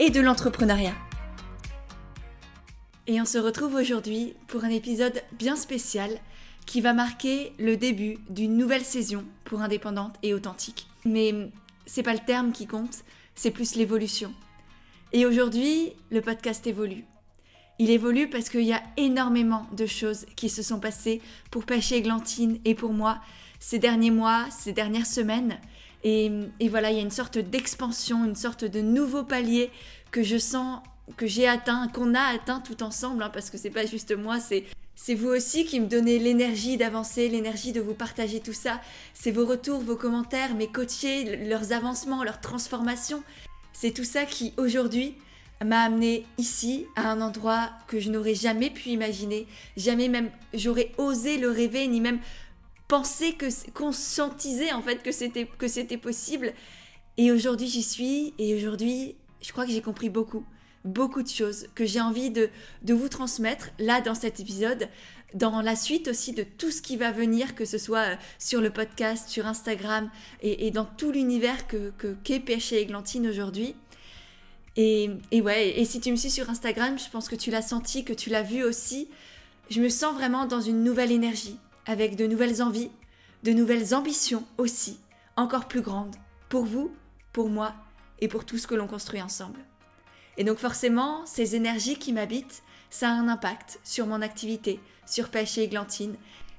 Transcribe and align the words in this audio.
et 0.00 0.08
de 0.08 0.20
l'entrepreneuriat. 0.20 0.94
Et 3.06 3.20
on 3.20 3.26
se 3.26 3.36
retrouve 3.36 3.74
aujourd'hui 3.74 4.34
pour 4.48 4.64
un 4.64 4.70
épisode 4.70 5.22
bien 5.32 5.56
spécial 5.56 6.10
qui 6.64 6.80
va 6.80 6.94
marquer 6.94 7.52
le 7.58 7.76
début 7.76 8.16
d'une 8.30 8.56
nouvelle 8.56 8.84
saison 8.84 9.24
pour 9.44 9.60
Indépendante 9.60 10.16
et 10.22 10.32
Authentique. 10.32 10.86
Mais 11.04 11.34
c'est 11.84 12.02
pas 12.02 12.14
le 12.14 12.24
terme 12.26 12.52
qui 12.52 12.66
compte, 12.66 13.04
c'est 13.34 13.50
plus 13.50 13.74
l'évolution. 13.74 14.32
Et 15.12 15.26
aujourd'hui, 15.26 15.92
le 16.10 16.22
podcast 16.22 16.66
évolue. 16.66 17.04
Il 17.78 17.90
évolue 17.90 18.30
parce 18.30 18.48
qu'il 18.48 18.62
y 18.62 18.72
a 18.72 18.82
énormément 18.96 19.66
de 19.76 19.84
choses 19.84 20.24
qui 20.34 20.48
se 20.48 20.62
sont 20.62 20.80
passées 20.80 21.20
pour 21.50 21.66
Pêcher 21.66 21.96
Églantine 21.96 22.58
et 22.64 22.74
pour 22.74 22.94
moi 22.94 23.20
ces 23.58 23.78
derniers 23.78 24.10
mois, 24.10 24.46
ces 24.50 24.72
dernières 24.72 25.06
semaines. 25.06 25.58
Et, 26.02 26.30
voilà, 26.68 26.90
il 26.90 26.96
y 26.96 27.00
a 27.00 27.02
une 27.02 27.10
sorte 27.10 27.38
d'expansion, 27.38 28.24
une 28.24 28.36
sorte 28.36 28.64
de 28.64 28.80
nouveau 28.80 29.22
palier 29.22 29.70
que 30.10 30.22
je 30.22 30.38
sens 30.38 30.80
que 31.16 31.26
j'ai 31.26 31.48
atteint, 31.48 31.88
qu'on 31.88 32.14
a 32.14 32.22
atteint 32.22 32.60
tout 32.60 32.82
ensemble, 32.82 33.22
hein, 33.22 33.30
parce 33.32 33.50
que 33.50 33.58
c'est 33.58 33.70
pas 33.70 33.84
juste 33.84 34.16
moi, 34.16 34.38
c'est 34.38 34.64
c'est 35.02 35.14
vous 35.14 35.28
aussi 35.28 35.64
qui 35.64 35.80
me 35.80 35.86
donnez 35.86 36.18
l'énergie 36.18 36.76
d'avancer, 36.76 37.30
l'énergie 37.30 37.72
de 37.72 37.80
vous 37.80 37.94
partager 37.94 38.40
tout 38.40 38.52
ça. 38.52 38.82
C'est 39.14 39.30
vos 39.30 39.46
retours, 39.46 39.80
vos 39.80 39.96
commentaires, 39.96 40.54
mes 40.54 40.66
coachés, 40.66 41.46
leurs 41.46 41.72
avancements, 41.72 42.22
leurs 42.22 42.42
transformations. 42.42 43.22
C'est 43.72 43.92
tout 43.92 44.04
ça 44.04 44.26
qui 44.26 44.52
aujourd'hui 44.58 45.14
m'a 45.64 45.80
amené 45.84 46.26
ici 46.36 46.84
à 46.96 47.10
un 47.10 47.22
endroit 47.22 47.70
que 47.88 47.98
je 47.98 48.10
n'aurais 48.10 48.34
jamais 48.34 48.68
pu 48.68 48.90
imaginer, 48.90 49.46
jamais 49.74 50.08
même 50.08 50.30
j'aurais 50.52 50.92
osé 50.98 51.38
le 51.38 51.50
rêver, 51.50 51.86
ni 51.86 52.00
même 52.02 52.18
penser 52.90 53.34
que 53.34 53.46
conscientiser 53.70 54.72
en 54.72 54.82
fait 54.82 55.00
que 55.02 55.12
c'était 55.12 55.46
que 55.46 55.68
c'était 55.68 55.96
possible. 55.96 56.52
Et 57.16 57.30
aujourd'hui 57.30 57.68
j'y 57.68 57.84
suis 57.84 58.34
et 58.38 58.54
aujourd'hui 58.56 59.14
je 59.40 59.52
crois 59.52 59.64
que 59.64 59.70
j'ai 59.70 59.80
compris 59.80 60.10
beaucoup, 60.10 60.44
beaucoup 60.84 61.22
de 61.22 61.28
choses 61.28 61.68
que 61.76 61.86
j'ai 61.86 62.00
envie 62.00 62.30
de, 62.30 62.50
de 62.82 62.92
vous 62.92 63.08
transmettre 63.08 63.70
là 63.78 64.00
dans 64.00 64.16
cet 64.16 64.40
épisode, 64.40 64.88
dans 65.34 65.62
la 65.62 65.76
suite 65.76 66.08
aussi 66.08 66.32
de 66.32 66.42
tout 66.42 66.72
ce 66.72 66.82
qui 66.82 66.96
va 66.96 67.12
venir, 67.12 67.54
que 67.54 67.64
ce 67.64 67.78
soit 67.78 67.98
euh, 68.00 68.16
sur 68.40 68.60
le 68.60 68.70
podcast, 68.70 69.28
sur 69.28 69.46
Instagram 69.46 70.10
et, 70.42 70.72
dans 70.72 70.84
tout 70.84 71.12
l'univers 71.12 71.68
que 71.68 71.92
qu'est 72.24 72.40
Pêche 72.40 72.72
et 72.72 72.80
Églantine 72.80 73.28
aujourd'hui. 73.28 73.76
Et, 74.76 75.10
et, 75.30 75.40
ouais, 75.40 75.78
et 75.78 75.84
si 75.84 76.00
tu 76.00 76.10
me 76.10 76.16
suis 76.16 76.30
sur 76.30 76.50
Instagram, 76.50 76.98
je 76.98 77.08
pense 77.10 77.28
que 77.28 77.36
tu 77.36 77.52
l'as 77.52 77.62
senti, 77.62 78.04
que 78.04 78.12
tu 78.12 78.30
l'as 78.30 78.42
vu 78.42 78.64
aussi. 78.64 79.08
Je 79.70 79.80
me 79.80 79.88
sens 79.88 80.14
vraiment 80.14 80.46
dans 80.46 80.60
une 80.60 80.82
nouvelle 80.82 81.12
énergie, 81.12 81.58
avec 81.86 82.16
de 82.16 82.26
nouvelles 82.26 82.62
envies, 82.62 82.90
de 83.42 83.52
nouvelles 83.52 83.94
ambitions 83.94 84.44
aussi, 84.58 84.98
encore 85.36 85.68
plus 85.68 85.80
grandes, 85.80 86.16
pour 86.48 86.64
vous, 86.64 86.92
pour 87.32 87.48
moi 87.48 87.74
et 88.20 88.28
pour 88.28 88.44
tout 88.44 88.58
ce 88.58 88.66
que 88.66 88.74
l'on 88.74 88.86
construit 88.86 89.22
ensemble. 89.22 89.60
Et 90.36 90.44
donc 90.44 90.58
forcément, 90.58 91.24
ces 91.26 91.56
énergies 91.56 91.98
qui 91.98 92.12
m'habitent, 92.12 92.62
ça 92.90 93.08
a 93.08 93.12
un 93.12 93.28
impact 93.28 93.78
sur 93.84 94.06
mon 94.06 94.22
activité, 94.22 94.80
sur 95.06 95.28
Pêche 95.28 95.58
et 95.58 95.62
Églantine, 95.62 96.16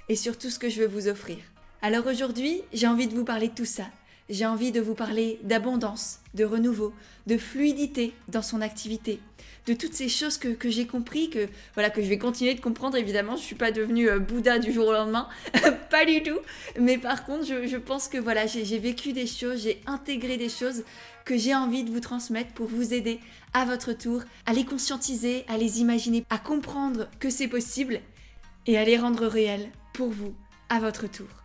et 0.10 0.16
sur 0.16 0.38
tout 0.38 0.50
ce 0.50 0.60
que 0.60 0.70
je 0.70 0.82
veux 0.82 0.88
vous 0.88 1.08
offrir. 1.08 1.38
Alors 1.82 2.06
aujourd'hui, 2.08 2.62
j'ai 2.74 2.88
envie 2.88 3.08
de 3.08 3.16
vous 3.16 3.26
parler 3.26 3.48
de 3.48 3.56
tout 3.56 3.66
ça. 3.66 3.86
J'ai 4.30 4.46
envie 4.46 4.72
de 4.72 4.80
vous 4.80 4.96
parler 4.96 5.40
d'abondance, 5.44 6.20
de 6.34 6.46
renouveau, 6.46 6.94
de 7.28 7.38
fluidité 7.38 8.14
dans 8.30 8.42
son 8.42 8.62
activité, 8.62 9.20
de 9.68 9.74
toutes 9.74 9.94
ces 9.94 10.10
choses 10.10 10.38
que, 10.38 10.70
j'ai 10.70 10.88
compris, 10.88 11.30
que 11.30 11.48
voilà 11.74 11.90
que 11.90 12.02
je 12.02 12.08
vais 12.08 12.18
continuer 12.18 12.54
de 12.54 12.62
comprendre. 12.62 12.98
Évidemment, 12.98 13.36
je 13.36 13.42
suis 13.42 13.56
pas 13.56 13.72
devenue 13.72 14.10
euh, 14.10 14.20
Bouddha 14.20 14.60
du 14.60 14.72
jour 14.72 14.88
au 14.88 14.94
lendemain, 14.94 15.28
pas 15.90 16.06
du 16.06 16.24
tout. 16.24 16.40
Mais 16.80 16.98
par 16.98 17.26
contre, 17.26 17.46
je, 17.46 17.68
je 17.68 17.78
pense 17.78 18.08
que 18.08 18.18
voilà, 18.18 18.48
j'ai 18.48 18.80
vécu 18.80 19.14
des 19.14 19.28
choses, 19.28 19.64
j'ai 19.64 19.82
intégré 19.86 20.38
des 20.38 20.50
choses 20.50 20.84
que 21.26 21.38
j'ai 21.38 21.54
envie 21.54 21.84
de 21.84 21.92
vous 21.92 22.00
transmettre 22.00 22.54
pour 22.54 22.68
vous 22.68 22.94
aider 22.94 23.20
à 23.54 23.66
votre 23.66 23.94
tour 23.94 24.22
à 24.46 24.54
les 24.54 24.66
conscientiser, 24.66 25.46
à 25.48 25.58
les 25.58 25.82
imaginer, 25.82 26.26
à 26.30 26.38
comprendre 26.38 27.10
que 27.20 27.30
c'est 27.30 27.48
possible 27.48 28.00
et 28.66 28.78
à 28.78 28.86
les 28.86 28.98
rendre 28.98 29.28
réels 29.28 29.70
pour 29.94 30.10
vous 30.10 30.34
à 30.70 30.80
votre 30.80 31.08
tour. 31.08 31.41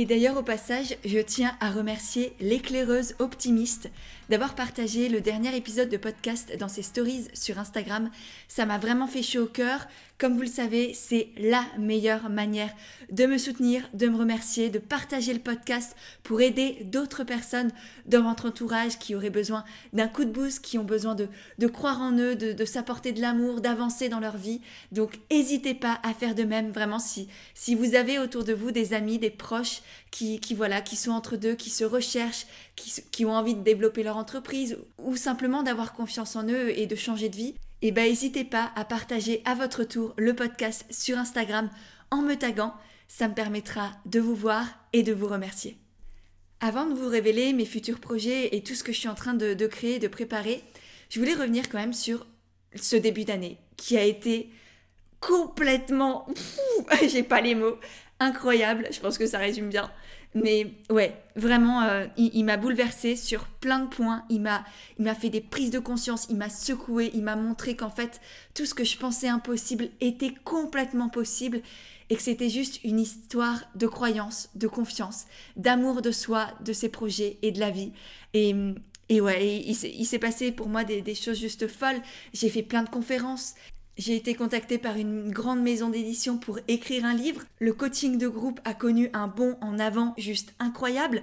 Et 0.00 0.06
d'ailleurs 0.06 0.36
au 0.36 0.44
passage, 0.44 0.96
je 1.04 1.18
tiens 1.18 1.56
à 1.58 1.72
remercier 1.72 2.32
l'éclaireuse 2.38 3.16
optimiste 3.18 3.90
d'avoir 4.28 4.54
partagé 4.54 5.08
le 5.08 5.20
dernier 5.20 5.56
épisode 5.56 5.88
de 5.88 5.96
podcast 5.96 6.56
dans 6.56 6.68
ses 6.68 6.82
stories 6.82 7.26
sur 7.34 7.58
Instagram. 7.58 8.08
Ça 8.46 8.64
m'a 8.64 8.78
vraiment 8.78 9.08
fait 9.08 9.24
chaud 9.24 9.42
au 9.42 9.46
cœur. 9.46 9.88
Comme 10.18 10.34
vous 10.34 10.42
le 10.42 10.48
savez, 10.48 10.94
c'est 10.94 11.28
la 11.38 11.64
meilleure 11.78 12.28
manière 12.28 12.74
de 13.08 13.24
me 13.24 13.38
soutenir, 13.38 13.88
de 13.94 14.08
me 14.08 14.16
remercier, 14.16 14.68
de 14.68 14.80
partager 14.80 15.32
le 15.32 15.38
podcast 15.38 15.94
pour 16.24 16.40
aider 16.40 16.78
d'autres 16.86 17.22
personnes 17.22 17.70
dans 18.06 18.28
votre 18.28 18.48
entourage 18.48 18.98
qui 18.98 19.14
auraient 19.14 19.30
besoin 19.30 19.62
d'un 19.92 20.08
coup 20.08 20.24
de 20.24 20.32
boost, 20.32 20.60
qui 20.60 20.76
ont 20.76 20.82
besoin 20.82 21.14
de, 21.14 21.66
croire 21.68 22.00
en 22.00 22.18
eux, 22.18 22.34
de, 22.34 22.64
s'apporter 22.64 23.12
de 23.12 23.20
l'amour, 23.20 23.60
d'avancer 23.60 24.08
dans 24.08 24.18
leur 24.18 24.36
vie. 24.36 24.60
Donc 24.90 25.20
n'hésitez 25.30 25.74
pas 25.74 26.00
à 26.02 26.12
faire 26.12 26.34
de 26.34 26.42
même, 26.42 26.72
vraiment, 26.72 26.98
si, 26.98 27.28
vous 27.76 27.94
avez 27.94 28.18
autour 28.18 28.42
de 28.42 28.52
vous 28.52 28.72
des 28.72 28.94
amis, 28.94 29.20
des 29.20 29.30
proches 29.30 29.82
qui, 30.10 30.40
voilà, 30.56 30.80
qui 30.80 30.96
sont 30.96 31.12
entre 31.12 31.36
deux, 31.36 31.54
qui 31.54 31.70
se 31.70 31.84
recherchent, 31.84 32.46
qui 32.74 33.24
ont 33.24 33.36
envie 33.36 33.54
de 33.54 33.62
développer 33.62 34.02
leur 34.02 34.16
entreprise 34.16 34.78
ou 34.98 35.14
simplement 35.14 35.62
d'avoir 35.62 35.92
confiance 35.92 36.34
en 36.34 36.48
eux 36.48 36.76
et 36.76 36.86
de 36.88 36.96
changer 36.96 37.28
de 37.28 37.36
vie, 37.36 37.54
et 37.80 37.88
eh 37.88 37.92
ben 37.92 38.08
n'hésitez 38.08 38.44
pas 38.44 38.72
à 38.74 38.84
partager 38.84 39.40
à 39.44 39.54
votre 39.54 39.84
tour 39.84 40.12
le 40.18 40.34
podcast 40.34 40.84
sur 40.90 41.16
Instagram 41.16 41.70
en 42.10 42.22
me 42.22 42.34
taguant, 42.34 42.74
ça 43.06 43.28
me 43.28 43.34
permettra 43.34 43.92
de 44.04 44.18
vous 44.18 44.34
voir 44.34 44.66
et 44.92 45.04
de 45.04 45.12
vous 45.12 45.28
remercier. 45.28 45.78
Avant 46.60 46.86
de 46.86 46.94
vous 46.94 47.08
révéler 47.08 47.52
mes 47.52 47.64
futurs 47.64 48.00
projets 48.00 48.56
et 48.56 48.64
tout 48.64 48.74
ce 48.74 48.82
que 48.82 48.92
je 48.92 48.98
suis 48.98 49.08
en 49.08 49.14
train 49.14 49.34
de, 49.34 49.54
de 49.54 49.66
créer, 49.68 50.00
de 50.00 50.08
préparer, 50.08 50.64
je 51.08 51.20
voulais 51.20 51.34
revenir 51.34 51.68
quand 51.68 51.78
même 51.78 51.92
sur 51.92 52.26
ce 52.74 52.96
début 52.96 53.24
d'année 53.24 53.58
qui 53.76 53.96
a 53.96 54.02
été 54.02 54.50
complètement, 55.20 56.26
j'ai 57.08 57.22
pas 57.22 57.40
les 57.40 57.54
mots, 57.54 57.78
incroyable, 58.18 58.88
je 58.90 58.98
pense 58.98 59.18
que 59.18 59.26
ça 59.26 59.38
résume 59.38 59.68
bien. 59.68 59.90
Mais 60.34 60.72
ouais, 60.90 61.14
vraiment, 61.36 61.82
euh, 61.82 62.06
il, 62.16 62.44
m'a 62.44 62.56
bouleversé 62.56 63.16
sur 63.16 63.46
plein 63.46 63.80
de 63.80 63.88
points. 63.88 64.24
Il 64.28 64.40
m'a, 64.42 64.64
il 64.98 65.04
m'a 65.04 65.14
fait 65.14 65.30
des 65.30 65.40
prises 65.40 65.70
de 65.70 65.78
conscience, 65.78 66.26
il 66.30 66.36
m'a 66.36 66.50
secoué, 66.50 67.10
il 67.14 67.22
m'a 67.22 67.36
montré 67.36 67.76
qu'en 67.76 67.90
fait, 67.90 68.20
tout 68.54 68.66
ce 68.66 68.74
que 68.74 68.84
je 68.84 68.98
pensais 68.98 69.28
impossible 69.28 69.88
était 70.00 70.34
complètement 70.44 71.08
possible 71.08 71.62
et 72.10 72.16
que 72.16 72.22
c'était 72.22 72.48
juste 72.48 72.82
une 72.84 73.00
histoire 73.00 73.62
de 73.74 73.86
croyance, 73.86 74.48
de 74.54 74.66
confiance, 74.66 75.26
d'amour 75.56 76.02
de 76.02 76.10
soi, 76.10 76.48
de 76.64 76.72
ses 76.72 76.88
projets 76.88 77.38
et 77.42 77.52
de 77.52 77.60
la 77.60 77.70
vie. 77.70 77.92
Et, 78.34 78.54
et 79.08 79.20
ouais, 79.20 79.62
il, 79.66 79.74
s'est 80.06 80.18
passé 80.18 80.52
pour 80.52 80.68
moi 80.68 80.84
des 80.84 81.14
choses 81.14 81.38
juste 81.38 81.68
folles. 81.68 82.00
J'ai 82.32 82.48
fait 82.48 82.62
plein 82.62 82.82
de 82.82 82.90
conférences. 82.90 83.54
J'ai 83.98 84.14
été 84.14 84.36
contactée 84.36 84.78
par 84.78 84.96
une 84.96 85.32
grande 85.32 85.60
maison 85.60 85.88
d'édition 85.88 86.38
pour 86.38 86.60
écrire 86.68 87.04
un 87.04 87.14
livre. 87.14 87.42
Le 87.58 87.72
coaching 87.72 88.16
de 88.16 88.28
groupe 88.28 88.60
a 88.64 88.72
connu 88.72 89.10
un 89.12 89.26
bond 89.26 89.56
en 89.60 89.80
avant 89.80 90.14
juste 90.16 90.54
incroyable 90.60 91.20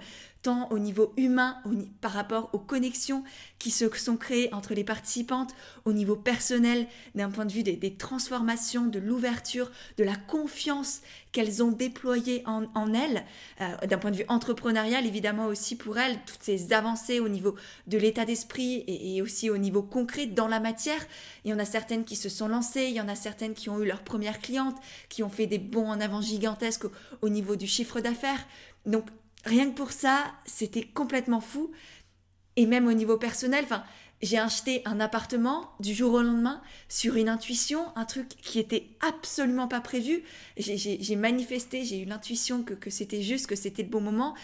au 0.48 0.80
niveau 0.80 1.14
humain 1.18 1.58
par 2.02 2.12
rapport 2.12 2.50
aux 2.54 2.60
connexions 2.60 3.24
qui 3.60 3.72
se 3.72 3.90
sont 3.96 4.18
créées 4.18 4.54
entre 4.54 4.74
les 4.74 4.84
participantes, 4.84 5.54
au 5.86 5.94
niveau 5.94 6.16
personnel, 6.16 6.88
d'un 7.16 7.30
point 7.30 7.46
de 7.46 7.52
vue 7.52 7.64
des, 7.64 7.96
transformations, 7.96 8.86
de 8.86 9.00
l'ouverture, 9.00 9.72
de 9.98 10.04
la 10.04 10.16
confiance 10.16 11.02
qu'elles 11.32 11.64
ont 11.64 11.72
déployée 11.72 12.44
en, 12.46 12.94
elles, 12.94 13.26
euh, 13.62 13.88
d'un 13.88 13.98
point 13.98 14.12
de 14.12 14.18
vue 14.18 14.26
entrepreneurial 14.28 15.06
évidemment 15.06 15.48
aussi 15.48 15.76
pour 15.76 15.98
elles, 15.98 16.18
toutes 16.26 16.44
ces 16.44 16.74
avancées 16.74 17.20
au 17.20 17.28
niveau 17.28 17.56
de 17.88 17.98
l'état 17.98 18.26
d'esprit 18.26 18.84
et, 18.88 19.22
aussi 19.22 19.50
au 19.50 19.58
niveau 19.58 19.82
concret 19.82 20.28
dans 20.28 20.48
la 20.48 20.60
matière. 20.60 21.06
Il 21.44 21.52
y 21.52 21.54
en 21.54 21.60
a 21.60 21.66
certaines 21.66 22.06
qui 22.06 22.16
se 22.16 22.30
sont 22.30 22.48
lancées, 22.48 22.86
il 22.86 22.96
y 22.96 23.02
en 23.02 23.08
a 23.08 23.16
certaines 23.16 23.54
qui 23.54 23.70
ont 23.70 23.82
eu 23.82 23.86
leurs 23.86 24.04
premières 24.04 24.40
clientes, 24.40 24.78
qui 25.10 25.24
ont 25.24 25.30
fait 25.30 25.48
des 25.48 25.60
bons 25.60 25.88
en 25.88 26.00
avant 26.00 26.22
gigantesques 26.22 26.86
au 27.22 27.30
niveau 27.30 27.56
du 27.56 27.68
chiffre 27.68 28.00
d'affaires. 28.00 28.46
Donc 28.86 29.06
Rien 29.46 29.70
que 29.70 29.76
pour 29.76 29.92
ça, 29.92 30.34
c'était 30.46 30.84
complètement 30.84 31.42
fou. 31.42 31.72
Et 32.56 32.66
même 32.66 32.88
au 32.88 32.94
niveau 32.94 33.18
personnel, 33.18 33.64
enfin, 33.66 33.84
j'ai 34.22 34.40
acheté 34.40 34.82
un 34.86 35.00
appartement 35.00 35.72
du 35.80 35.94
jour 35.94 36.14
au 36.14 36.22
lendemain 36.22 36.62
sur 36.90 37.16
une 37.16 37.30
intuition, 37.30 37.86
un 37.96 38.06
truc 38.06 38.30
qui 38.30 38.60
était 38.60 38.88
absolument 39.02 39.68
pas 39.68 39.82
prévu. 39.82 40.24
J'ai 40.58 41.16
manifesté, 41.16 41.84
j'ai 41.84 42.00
eu 42.00 42.06
l'intuition 42.06 42.64
que, 42.64 42.90
c'était 42.90 43.22
juste, 43.22 43.48
que 43.48 43.56
c'était 43.56 43.84
le 43.84 43.90
bon 43.90 44.02
moment. 44.02 44.36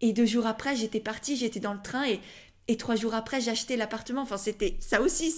Et 0.00 0.12
deux 0.12 0.26
jours 0.26 0.46
après, 0.46 0.74
j'étais 0.74 1.00
partie, 1.00 1.36
j'étais 1.36 1.60
dans 1.60 1.74
le 1.74 1.82
train 1.82 2.08
et, 2.08 2.20
Et 2.68 2.76
trois 2.76 2.96
jours 2.96 3.14
après, 3.14 3.40
j'ai 3.40 3.50
acheté 3.50 3.76
l'appartement. 3.76 4.22
Enfin, 4.22 4.38
c'était 4.38 4.76
ça 4.80 5.00
aussi. 5.00 5.34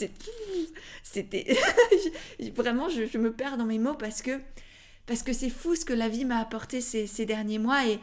C'était 1.02 1.56
vraiment, 2.54 2.88
je, 2.88 3.18
me 3.18 3.32
perds 3.32 3.56
dans 3.56 3.64
mes 3.66 3.78
mots 3.78 3.94
parce 3.94 4.22
que 4.22 4.40
parce 5.04 5.24
que 5.24 5.32
c'est 5.32 5.50
fou 5.50 5.74
ce 5.74 5.84
que 5.84 5.92
la 5.92 6.08
vie 6.08 6.24
m'a 6.24 6.38
apporté 6.38 6.80
ces, 6.80 7.08
ces, 7.08 7.26
derniers 7.26 7.58
mois. 7.58 7.84
Et, 7.88 7.98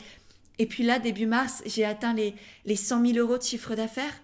et 0.60 0.66
puis 0.66 0.84
là, 0.84 1.00
début 1.00 1.26
mars, 1.26 1.64
j'ai 1.66 1.86
atteint 1.86 2.14
les, 2.14 2.36
les 2.66 2.76
100 2.76 3.06
000 3.06 3.18
euros 3.18 3.38
de 3.38 3.44
chiffre 3.44 3.76
d'affaires. 3.76 4.22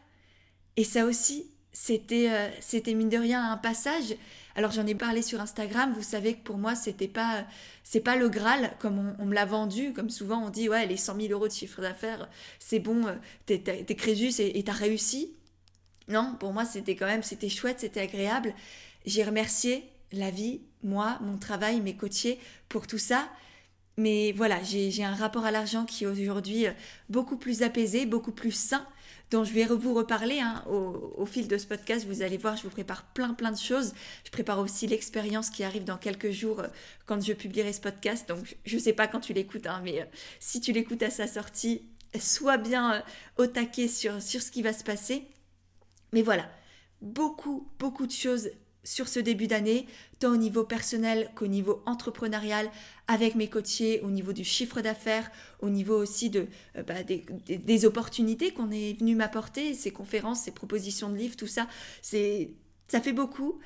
Et 0.76 0.84
ça 0.84 1.06
aussi, 1.06 1.50
c'était 1.72 2.30
euh, 2.30 2.50
c'était 2.60 2.94
mine 2.94 3.10
de 3.10 3.18
rien 3.18 3.52
un 3.52 3.58
passage. 3.58 4.16
Alors 4.56 4.72
j'en 4.72 4.88
ai 4.88 4.96
parlé 4.96 5.22
sur 5.22 5.42
Instagram, 5.42 5.94
vous 5.94 6.04
savez 6.04 6.36
que 6.36 6.44
pour 6.44 6.58
moi 6.58 6.76
c'était 6.76 7.10
pas 7.10 7.46
c'est 7.84 8.00
pas 8.00 8.16
le 8.16 8.30
Graal 8.30 8.72
comme 8.80 9.14
on, 9.20 9.26
me 9.26 9.34
l'a 9.34 9.46
vendu, 9.46 9.92
comme 9.92 10.10
souvent 10.10 10.46
on 10.46 10.50
dit 10.50 10.70
ouais 10.70 10.86
les 10.86 10.96
100 10.96 11.20
000 11.20 11.34
euros 11.34 11.50
de 11.50 11.54
chiffre 11.54 11.82
d'affaires 11.82 12.30
c'est 12.60 12.80
bon, 12.80 13.06
euh, 13.06 13.16
t'es, 13.46 13.60
t'es, 13.60 13.96
Crésus 13.96 14.40
et, 14.40 14.64
t'as 14.64 14.72
réussi. 14.72 15.34
Non, 16.08 16.38
pour 16.40 16.54
moi 16.54 16.64
c'était 16.64 16.96
quand 16.96 17.08
même 17.08 17.24
c'était 17.24 17.50
chouette, 17.50 17.82
c'était 17.82 18.02
agréable. 18.02 18.54
J'ai 19.06 19.26
remercié 19.26 19.84
la 20.14 20.32
vie, 20.32 20.62
moi, 20.82 21.18
mon 21.22 21.38
travail, 21.38 21.82
mes 21.82 21.96
coachés 21.96 22.40
pour 22.70 22.88
tout 22.88 22.98
ça. 22.98 23.28
Mais 23.98 24.34
voilà, 24.34 24.62
j'ai, 24.62 25.04
un 25.04 25.16
rapport 25.16 25.46
à 25.46 25.52
l'argent 25.52 25.86
qui 25.86 26.04
est 26.04 26.08
aujourd'hui 26.08 26.68
euh, 26.68 26.72
beaucoup 27.10 27.38
plus 27.38 27.64
apaisé, 27.64 28.06
beaucoup 28.06 28.32
plus 28.32 28.52
sain 28.52 28.86
dont 29.32 29.44
je 29.44 29.54
vais 29.54 29.66
vous 29.66 29.94
reparler 29.94 30.40
hein, 30.40 30.64
au, 30.68 31.26
fil 31.26 31.48
de 31.48 31.58
ce 31.58 31.66
podcast. 31.66 32.06
Vous 32.06 32.22
allez 32.22 32.38
voir, 32.38 32.58
je 32.58 32.64
vous 32.64 32.70
prépare 32.70 33.04
plein 33.14 33.34
plein 33.34 33.52
de 33.52 33.58
choses. 33.58 33.94
Je 34.24 34.32
prépare 34.32 34.60
aussi 34.60 34.86
l'expérience 34.86 35.50
qui 35.50 35.64
arrive 35.64 35.84
dans 35.84 35.98
quelques 35.98 36.30
jours 36.30 36.60
euh, 36.60 36.68
quand 37.06 37.22
je 37.22 37.34
publierai 37.34 37.74
ce 37.74 37.82
podcast. 37.82 38.28
Donc 38.28 38.58
je 38.66 38.76
ne 38.76 38.82
sais 38.82 38.94
pas 38.94 39.08
quand 39.08 39.22
tu 39.22 39.34
l'écoutes, 39.34 39.66
hein, 39.68 39.82
mais 39.84 40.02
euh, 40.02 40.06
si 40.40 40.62
tu 40.62 40.74
l'écoutes 40.74 41.04
à 41.04 41.10
sa 41.10 41.28
sortie, 41.28 41.82
sois 42.20 42.58
bien 42.58 43.04
au 43.38 43.48
taquet 43.48 43.88
sur, 43.88 44.22
sur 44.22 44.42
ce 44.42 44.52
qui 44.52 44.62
va 44.62 44.74
se 44.74 44.84
passer. 44.84 45.26
Mais 46.12 46.22
voilà, 46.22 46.50
beaucoup, 47.02 47.70
beaucoup 47.80 48.08
de 48.08 48.12
choses 48.12 48.50
sur 48.86 49.10
ce 49.10 49.20
début 49.20 49.48
d'année, 49.48 49.88
tant 50.20 50.32
au 50.32 50.38
niveau 50.38 50.64
personnel 50.64 51.30
qu'au 51.36 51.48
niveau 51.48 51.82
entrepreneurial, 51.86 52.70
avec 53.08 53.36
mes 53.36 53.50
coachés, 53.50 54.00
au 54.02 54.12
niveau 54.12 54.32
du 54.32 54.46
chiffre 54.46 54.80
d'affaires, 54.80 55.30
au 55.60 55.70
niveau 55.70 55.98
aussi 55.98 56.30
de, 56.30 56.48
euh, 56.78 56.84
bah, 56.84 57.04
des, 57.04 57.86
opportunités 57.86 58.52
qu'on 58.52 58.72
est 58.72 58.98
venu 58.98 59.16
m'apporter, 59.16 59.74
ces 59.74 59.92
conférences, 59.92 60.42
ces 60.42 60.52
propositions 60.52 61.10
de 61.10 61.18
livres, 61.18 61.36
tout 61.36 61.48
ça, 61.48 61.68
c'est 62.02 62.52
ça 62.88 63.02
fait 63.02 63.14
beaucoup. 63.14 63.60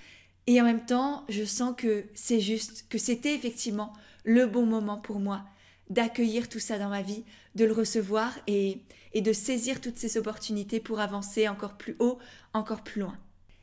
Et 0.48 0.60
en 0.62 0.64
même 0.64 0.86
temps, 0.86 1.26
je 1.30 1.44
sens 1.44 1.76
que 1.78 2.06
c'est 2.16 2.40
juste, 2.40 2.86
que 2.90 2.98
c'était 2.98 3.36
effectivement 3.36 3.94
le 4.24 4.48
bon 4.48 4.66
moment 4.66 4.98
pour 4.98 5.20
moi 5.20 5.44
d'accueillir 5.90 6.50
tout 6.50 6.60
ça 6.60 6.78
dans 6.78 6.90
ma 6.90 7.02
vie, 7.02 7.24
de 7.56 7.66
le 7.66 7.74
recevoir 7.74 8.32
et, 8.48 8.84
et 9.14 9.22
de 9.22 9.34
saisir 9.34 9.82
toutes 9.82 9.98
ces 9.98 10.18
opportunités 10.18 10.80
pour 10.80 11.00
avancer 11.00 11.48
encore 11.48 11.78
plus 11.78 11.96
haut, 12.00 12.20
encore 12.54 12.84
plus 12.84 13.02
loin. 13.02 13.18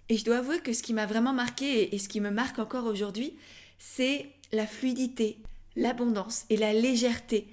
Et 0.09 0.17
je 0.17 0.25
dois 0.25 0.39
avouer 0.39 0.61
que 0.61 0.73
ce 0.73 0.83
qui 0.83 0.95
m'a 0.95 1.07
vraiment 1.07 1.33
marqué 1.33 1.95
et 1.95 1.99
ce 1.99 2.09
qui 2.09 2.21
me 2.21 2.31
marque 2.31 2.59
encore 2.59 2.87
aujourd'hui, 2.87 3.37
c'est 3.79 4.27
la 4.53 4.67
fluidité, 4.67 5.39
l'abondance 5.75 6.45
et 6.51 6.57
la 6.57 6.73
légèreté 6.73 7.49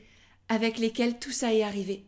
avec 0.50 0.78
lesquelles 0.78 1.20
tout 1.20 1.32
ça 1.32 1.54
est 1.54 1.64
arrivé. 1.64 2.06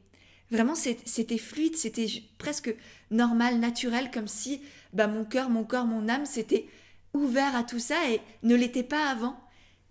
Vraiment, 0.51 0.75
c'était 0.75 1.38
fluide, 1.39 1.75
c'était 1.75 2.07
presque 2.38 2.75
normal, 3.09 3.59
naturel, 3.59 4.12
comme 4.12 4.27
si 4.27 4.62
bah, 4.94 5.07
mon 5.07 5.25
cœur, 5.25 5.50
mon 5.50 5.63
corps, 5.63 5.86
mon 5.86 6.07
âme, 6.07 6.25
c'était 6.25 6.68
ouvert 7.13 7.56
à 7.56 7.63
tout 7.63 7.80
ça 7.80 7.95
et 8.12 8.21
ne 8.44 8.56
l'était 8.56 8.83
pas 8.83 9.09
avant. 9.09 9.39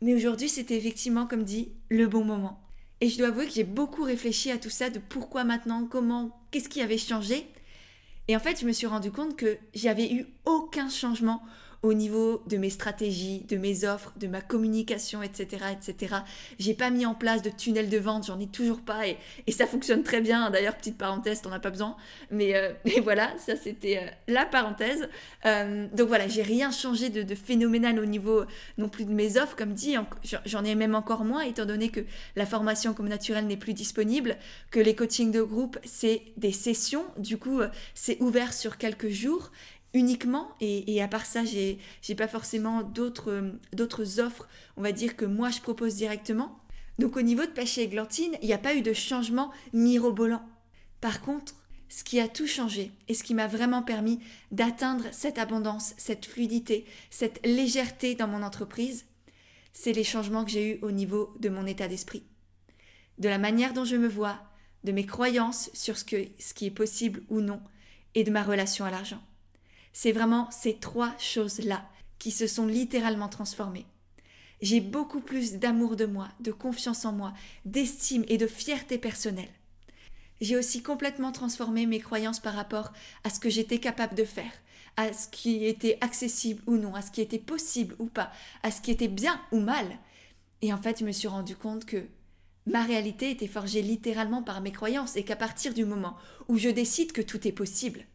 Mais 0.01 0.15
aujourd'hui, 0.15 0.49
c'était 0.49 0.77
effectivement, 0.77 1.27
comme 1.27 1.45
dit, 1.45 1.73
le 1.89 2.07
bon 2.07 2.25
moment. 2.25 2.61
Et 3.01 3.09
je 3.09 3.19
dois 3.19 3.29
avouer 3.29 3.47
que 3.47 3.53
j'ai 3.53 3.65
beaucoup 3.65 4.05
réfléchi 4.05 4.51
à 4.51 4.59
tout 4.59 4.71
ça, 4.71 4.91
de 4.91 5.01
pourquoi 5.01 5.43
maintenant, 5.45 5.87
comment, 5.87 6.41
qu'est-ce 6.51 6.69
qui 6.69 6.81
avait 6.81 6.99
changé. 6.99 7.47
Et 8.29 8.37
en 8.37 8.41
fait, 8.41 8.61
je 8.61 8.67
me 8.67 8.73
suis 8.73 8.87
rendu 8.87 9.11
compte 9.11 9.37
que 9.37 9.59
j'avais 9.75 10.13
eu 10.13 10.27
aucun 10.45 10.89
changement 10.89 11.43
au 11.85 11.93
niveau 11.93 12.43
de 12.47 12.57
mes 12.57 12.71
stratégies, 12.71 13.45
de 13.47 13.59
mes 13.59 13.85
offres, 13.85 14.15
de 14.17 14.27
ma 14.27 14.41
communication, 14.41 15.23
etc., 15.23 15.67
etc. 15.71 16.17
J'ai 16.59 16.73
pas 16.73 16.89
mis 16.89 17.05
en 17.05 17.15
place 17.15 17.43
de 17.43 17.51
tunnel 17.51 17.91
de 17.91 17.99
vente, 17.99 18.27
j'en 18.27 18.41
ai 18.41 18.47
toujours 18.47 18.81
pas 18.81 19.07
et, 19.07 19.19
ça 19.53 19.67
fonctionne 19.67 20.03
très 20.03 20.23
bien. 20.23 20.51
D'ailleurs, 20.51 20.77
petite 20.77 20.97
parenthèse, 20.97 21.43
t'en 21.43 21.53
as 21.53 21.61
pas 21.61 21.71
besoin. 21.71 21.97
Mais, 22.31 22.57
euh, 22.57 22.73
voilà, 23.05 23.35
ça 23.39 23.55
c'était 23.55 23.99
euh, 23.99 24.07
la 24.29 24.47
parenthèse. 24.47 25.09
Euh, 25.45 25.87
donc 25.93 26.09
voilà, 26.09 26.27
j'ai 26.27 26.43
rien 26.43 26.71
changé 26.71 27.11
de, 27.11 27.35
phénoménal 27.35 27.99
au 28.01 28.07
niveau 28.07 28.45
non 28.79 28.89
plus 28.89 29.05
de 29.05 29.13
mes 29.13 29.37
offres, 29.37 29.55
comme 29.55 29.75
dit. 29.75 29.97
J'en 30.47 30.65
ai 30.65 30.75
même 30.75 30.95
encore 30.95 31.25
moins 31.25 31.43
étant 31.43 31.67
donné 31.67 31.91
que 31.91 32.01
la 32.35 32.47
formation 32.47 32.95
comme 32.95 33.09
naturelle 33.09 33.47
n'est 33.47 33.59
plus 33.59 33.75
disponible, 33.75 34.39
que 34.71 34.81
les 34.81 34.95
coachings 34.95 35.31
de 35.31 35.43
groupe 35.43 35.79
c'est 35.85 36.23
des 36.39 36.53
sessions. 36.53 37.05
Du 37.19 37.37
coup, 37.37 37.61
c'est 37.95 38.21
ouvert 38.23 38.55
sur 38.55 38.79
quelques 38.79 39.11
jours 39.11 39.51
uniquement. 39.95 40.49
Et, 40.61 41.01
à 41.01 41.09
part 41.09 41.25
ça 41.25 41.45
j'ai 41.45 41.79
pas 42.17 42.29
forcément 42.29 42.83
d'autres 42.83 43.53
d'autres 43.73 44.21
offres 44.21 44.49
on 44.77 44.83
va 44.83 44.93
dire 44.93 45.17
que 45.17 45.25
moi 45.25 45.51
je 45.51 45.61
propose 45.61 45.95
directement. 45.95 46.59
Donc 46.99 47.17
au 47.17 47.23
niveau 47.23 47.43
de 47.43 47.51
Pêcher 47.51 47.83
et 47.83 47.89
Glantine 47.89 48.37
il 48.43 48.47
n'y 48.47 48.53
a 48.53 48.59
pas 48.59 48.75
eu 48.75 48.83
de 48.83 48.93
changement 48.93 49.51
mirobolant. 49.73 50.43
Par 51.01 51.21
contre 51.23 51.55
ce 51.89 52.03
qui 52.03 52.19
a 52.19 52.29
tout 52.29 52.47
changé 52.47 52.91
et 53.09 53.15
ce 53.15 53.23
qui 53.23 53.35
m'a 53.35 53.47
vraiment 53.47 53.83
permis 53.83 54.21
d'atteindre 54.51 55.05
cette 55.13 55.39
abondance 55.39 55.95
cette 55.97 56.27
fluidité 56.27 56.87
cette 57.11 57.45
légèreté 57.47 58.15
dans 58.15 58.27
mon 58.27 58.43
entreprise 58.43 59.07
c'est 59.73 59.93
les 59.93 60.05
changements 60.05 60.45
que 60.45 60.51
j'ai 60.51 60.75
eus 60.75 60.79
au 60.83 60.93
niveau 60.93 61.35
de 61.41 61.49
mon 61.49 61.67
état 61.67 61.89
d'esprit. 61.89 62.25
De 63.19 63.29
la 63.29 63.39
manière 63.39 63.75
dont 63.75 63.85
je 63.85 63.97
me 63.97 64.09
vois 64.09 64.41
de 64.85 64.93
mes 64.93 65.07
croyances 65.07 65.71
sur 65.73 65.97
ce, 65.97 66.05
que, 66.05 66.27
ce 66.39 66.55
qui 66.55 66.67
est 66.67 66.71
possible 66.71 67.23
ou 67.29 67.41
non 67.41 67.61
et 68.15 68.23
de 68.23 68.31
ma 68.31 68.43
relation 68.43 68.85
à 68.85 68.91
l'argent 68.91 69.21
c'est 69.95 70.13
vraiment 70.13 70.51
ces 70.51 70.75
trois 70.75 71.17
choses-là 71.19 71.89
qui 72.19 72.33
se 72.33 72.47
sont 72.47 72.67
littéralement 72.67 73.29
transformées. 73.29 73.87
J'ai 74.61 74.81
beaucoup 74.81 75.21
plus 75.21 75.55
d'amour 75.55 75.97
de 75.97 76.05
moi, 76.05 76.29
de 76.41 76.53
confiance 76.53 77.05
en 77.05 77.13
moi, 77.13 77.33
d'estime 77.65 78.25
et 78.29 78.37
de 78.37 78.47
fierté 78.47 78.99
personnelle. 78.99 79.49
J'ai 80.41 80.57
aussi 80.57 80.83
complètement 80.83 81.33
transformé 81.33 81.87
mes 81.87 82.01
croyances 82.01 82.41
par 82.41 82.55
rapport 82.55 82.93
à 83.23 83.31
ce 83.31 83.39
que 83.39 83.49
j'étais 83.49 83.79
capable 83.79 84.17
de 84.17 84.25
faire, 84.25 84.53
à 84.97 85.13
ce 85.13 85.29
qui 85.29 85.65
était 85.65 85.97
accessible 86.01 86.63
ou 86.67 86.77
non, 86.77 86.95
à 86.95 87.03
ce 87.03 87.13
qui 87.13 87.21
était 87.21 87.39
possible 87.39 87.95
ou 88.01 88.07
pas, 88.07 88.33
à 88.65 88.73
ce 88.73 88.81
qui 88.81 88.91
était 88.91 89.09
bien 89.09 89.41
ou 89.53 89.61
mal. 89.61 89.87
Et 90.61 90.73
en 90.73 90.79
fait, 90.79 90.99
je 90.99 91.05
me 91.05 91.13
suis 91.13 91.29
rendu 91.29 91.55
compte 91.55 91.85
que 91.85 92.05
ma 92.67 92.83
réalité 92.83 93.31
était 93.31 93.47
forgée 93.47 93.83
littéralement 93.83 94.43
par 94.43 94.61
mes 94.61 94.73
croyances 94.73 95.17
et 95.17 95.25
qu'à 95.25 95.37
partir 95.37 95.73
du 95.73 95.85
moment 95.85 96.17
où 96.49 96.59
je 96.59 96.69
décide 96.69 97.13
que 97.13 97.23
tout 97.23 97.47
est 97.47 97.53
possible, 97.53 98.07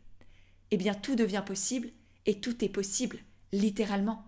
eh 0.71 0.77
bien 0.77 0.93
tout 0.93 1.15
devient 1.15 1.43
possible 1.45 1.89
et 2.25 2.39
tout 2.39 2.63
est 2.63 2.69
possible, 2.69 3.19
littéralement. 3.51 4.25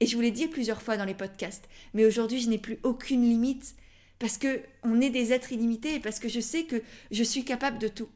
Et 0.00 0.06
je 0.06 0.14
vous 0.14 0.22
l'ai 0.22 0.30
dit 0.30 0.48
plusieurs 0.48 0.82
fois 0.82 0.96
dans 0.96 1.04
les 1.04 1.14
podcasts, 1.14 1.68
mais 1.94 2.04
aujourd'hui 2.04 2.40
je 2.40 2.48
n'ai 2.48 2.58
plus 2.58 2.78
aucune 2.82 3.22
limite 3.22 3.74
parce 4.18 4.38
que 4.38 4.60
on 4.82 5.00
est 5.00 5.10
des 5.10 5.32
êtres 5.32 5.52
illimités 5.52 5.94
et 5.94 6.00
parce 6.00 6.18
que 6.18 6.28
je 6.28 6.40
sais 6.40 6.64
que 6.64 6.82
je 7.10 7.22
suis 7.22 7.44
capable 7.44 7.78
de 7.78 7.88
tout. 7.88 8.08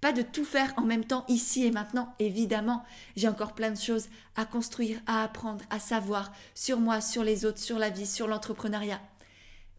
Pas 0.00 0.12
de 0.12 0.22
tout 0.22 0.44
faire 0.44 0.72
en 0.76 0.82
même 0.82 1.04
temps 1.04 1.24
ici 1.28 1.66
et 1.66 1.72
maintenant, 1.72 2.14
évidemment. 2.20 2.84
J'ai 3.16 3.26
encore 3.26 3.54
plein 3.54 3.72
de 3.72 3.78
choses 3.78 4.08
à 4.36 4.44
construire, 4.44 5.00
à 5.06 5.24
apprendre, 5.24 5.64
à 5.70 5.80
savoir 5.80 6.32
sur 6.54 6.78
moi, 6.78 7.00
sur 7.00 7.24
les 7.24 7.44
autres, 7.44 7.58
sur 7.58 7.80
la 7.80 7.90
vie, 7.90 8.06
sur 8.06 8.28
l'entrepreneuriat. 8.28 9.00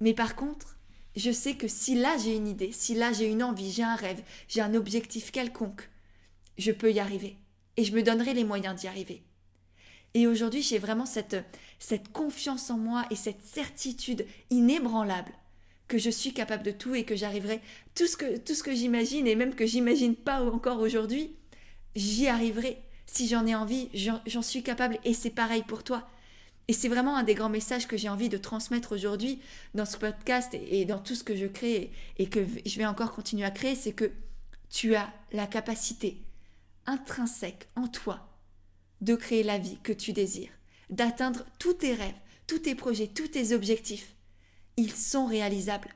Mais 0.02 0.14
par 0.14 0.36
contre, 0.36 0.76
je 1.16 1.32
sais 1.32 1.56
que 1.56 1.70
si 1.70 1.96
là 1.96 2.18
j'ai 2.18 2.36
une 2.36 2.48
idée, 2.48 2.72
si 2.74 2.96
là 2.96 3.14
j'ai 3.14 3.28
une 3.28 3.44
envie, 3.44 3.72
j'ai 3.72 3.84
un 3.84 3.96
rêve, 3.96 4.22
j'ai 4.50 4.62
un 4.62 4.74
objectif 4.74 5.32
quelconque, 5.32 5.90
je 6.60 6.72
peux 6.72 6.92
y 6.92 7.00
arriver. 7.00 7.38
Et 7.78 7.84
je 7.84 7.94
me 7.94 8.04
donnerai 8.04 8.34
les 8.34 8.44
moyens 8.44 8.80
d'y 8.80 8.88
arriver. 8.88 9.24
Et 10.14 10.28
aujourd'hui, 10.28 10.62
j'ai 10.62 10.80
vraiment 10.80 11.06
cette, 11.06 11.38
confiance 12.14 12.70
en 12.70 12.78
moi 12.78 13.06
et 13.10 13.16
cette 13.16 13.44
certitude 13.44 14.26
inébranlable 14.50 15.32
que 15.88 15.98
je 15.98 16.10
suis 16.10 16.34
capable 16.34 16.64
de 16.64 16.72
tout 16.72 16.94
et 16.94 17.04
que 17.04 17.16
j'arriverai 17.16 17.62
tout 17.96 18.06
ce 18.06 18.16
que 18.16 18.38
tout 18.38 18.54
ce 18.54 18.62
que 18.62 18.76
j'imagine 18.76 19.26
et 19.26 19.36
même 19.36 19.56
que 19.56 19.66
j'imagine 19.66 20.16
pas 20.16 20.42
encore 20.44 20.80
aujourd'hui, 20.80 21.36
j'y 21.96 22.28
arriverai. 22.28 22.78
Si 23.08 23.28
j'en 23.28 23.48
ai 23.48 23.56
envie, 23.56 23.90
j'en 24.28 24.42
suis 24.44 24.62
capable 24.62 25.00
et 25.04 25.16
c'est 25.16 25.32
pareil 25.32 25.64
pour 25.64 25.84
toi. 25.84 26.08
Et 26.68 26.74
c'est 26.74 26.90
vraiment 26.90 27.18
un 27.18 27.24
des 27.24 27.34
grands 27.34 27.50
messages 27.50 27.88
que 27.88 27.98
j'ai 27.98 28.10
envie 28.10 28.30
de 28.30 28.38
transmettre 28.38 28.92
aujourd'hui 28.92 29.40
dans 29.74 29.86
ce 29.86 29.98
podcast 29.98 30.54
et, 30.54 30.86
dans 30.86 31.00
tout 31.00 31.16
ce 31.16 31.24
que 31.24 31.36
je 31.36 31.48
crée 31.48 31.92
et 32.20 32.30
que 32.30 32.46
je 32.64 32.78
vais 32.78 32.86
encore 32.86 33.12
continuer 33.12 33.46
à 33.46 33.50
créer, 33.50 33.74
c'est 33.74 33.94
que 33.94 34.12
tu 34.70 34.94
as 34.94 35.12
la 35.32 35.48
capacité 35.48 36.22
intrinsèque 36.86 37.70
en 37.76 37.88
toi 37.88 38.30
de 39.02 39.16
créer 39.16 39.44
la 39.44 39.58
vie 39.58 39.78
que 39.84 39.94
tu 39.94 40.14
désires, 40.14 40.52
d'atteindre 40.90 41.46
tous 41.58 41.74
tes 41.74 41.94
rêves, 41.94 42.20
tous 42.48 42.60
tes 42.60 42.76
projets, 42.76 43.08
tous 43.08 43.28
tes 43.28 43.54
objectifs. 43.54 44.16
Ils 44.78 44.94
sont 44.94 45.26
réalisables. 45.26 45.94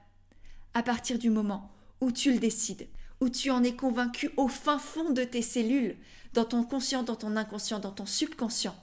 À 0.73 0.83
partir 0.83 1.19
du 1.19 1.29
moment 1.29 1.71
où 2.01 2.11
tu 2.11 2.31
le 2.31 2.39
décides, 2.39 2.87
où 3.21 3.29
tu 3.29 3.51
en 3.51 3.63
es 3.63 3.75
convaincu 3.75 4.29
au 4.37 4.47
fin 4.47 4.79
fond 4.79 5.11
de 5.11 5.23
tes 5.23 5.41
cellules, 5.41 5.97
dans 6.33 6.45
ton 6.45 6.63
conscient, 6.63 7.03
dans 7.03 7.15
ton 7.15 7.37
inconscient, 7.37 7.79
dans 7.79 7.91
ton 7.91 8.05
subconscient, 8.05 8.75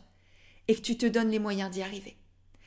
et 0.69 0.75
que 0.75 0.81
tu 0.81 0.97
te 0.97 1.07
donnes 1.07 1.31
les 1.31 1.39
moyens 1.39 1.71
d'y 1.71 1.83
arriver. 1.83 2.17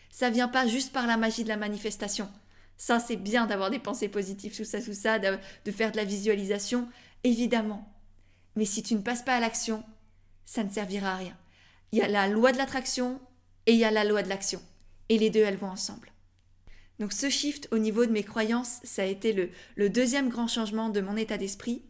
Ça 0.10 0.30
vient 0.30 0.48
pas 0.48 0.68
juste 0.68 0.92
par 0.92 1.08
la 1.08 1.18
magie 1.18 1.44
de 1.44 1.50
la 1.50 1.58
manifestation. 1.58 2.30
Ça, 2.78 3.00
c'est 3.00 3.16
bien 3.16 3.48
d'avoir 3.48 3.70
des 3.70 3.80
pensées 3.80 4.10
positives, 4.10 4.56
tout 4.56 4.66
ça, 4.66 4.82
tout 4.82 4.94
ça, 4.94 5.20
de, 5.20 5.38
de 5.66 5.72
faire 5.72 5.92
de 5.92 5.98
la 5.98 6.04
visualisation, 6.04 6.88
évidemment. 7.24 7.93
Mais 8.56 8.66
si 8.66 8.84
tu 8.84 8.96
ne 8.96 9.02
passes 9.02 9.24
pas 9.24 9.36
à 9.36 9.40
l'action, 9.40 9.84
ça 10.46 10.64
ne 10.64 10.70
servira 10.70 11.14
à 11.14 11.18
rien. 11.18 11.38
Il 11.92 12.00
y 12.00 12.02
a 12.02 12.08
la 12.08 12.28
loi 12.28 12.52
de 12.52 12.58
l'attraction 12.58 13.20
et 13.66 13.74
il 13.74 13.80
y 13.80 13.86
a 13.86 13.92
la 13.92 14.04
loi 14.04 14.24
de 14.24 14.30
l'action. 14.30 14.62
Et 15.10 15.18
les 15.18 15.30
deux, 15.30 15.42
elles 15.42 15.58
vont 15.58 15.70
ensemble. 15.70 16.12
Donc 17.00 17.14
ce 17.14 17.30
shift 17.30 17.68
au 17.72 17.78
niveau 17.78 18.06
de 18.06 18.12
mes 18.12 18.24
croyances, 18.24 18.80
ça 18.84 19.04
a 19.04 19.06
été 19.06 19.34
le, 19.34 19.50
le 19.76 19.90
deuxième 19.90 20.30
grand 20.30 20.48
changement 20.48 20.90
de 20.90 21.02
mon 21.02 21.18
état 21.18 21.38
d'esprit. 21.38 21.84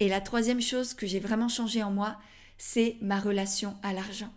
Et 0.00 0.08
la 0.08 0.20
troisième 0.20 0.60
chose 0.60 0.94
que 0.94 1.06
j'ai 1.06 1.20
vraiment 1.20 1.48
changé 1.48 1.82
en 1.82 1.90
moi, 1.90 2.16
c'est 2.58 2.96
ma 3.00 3.18
relation 3.18 3.76
à 3.82 3.92
l'argent. 3.92 4.32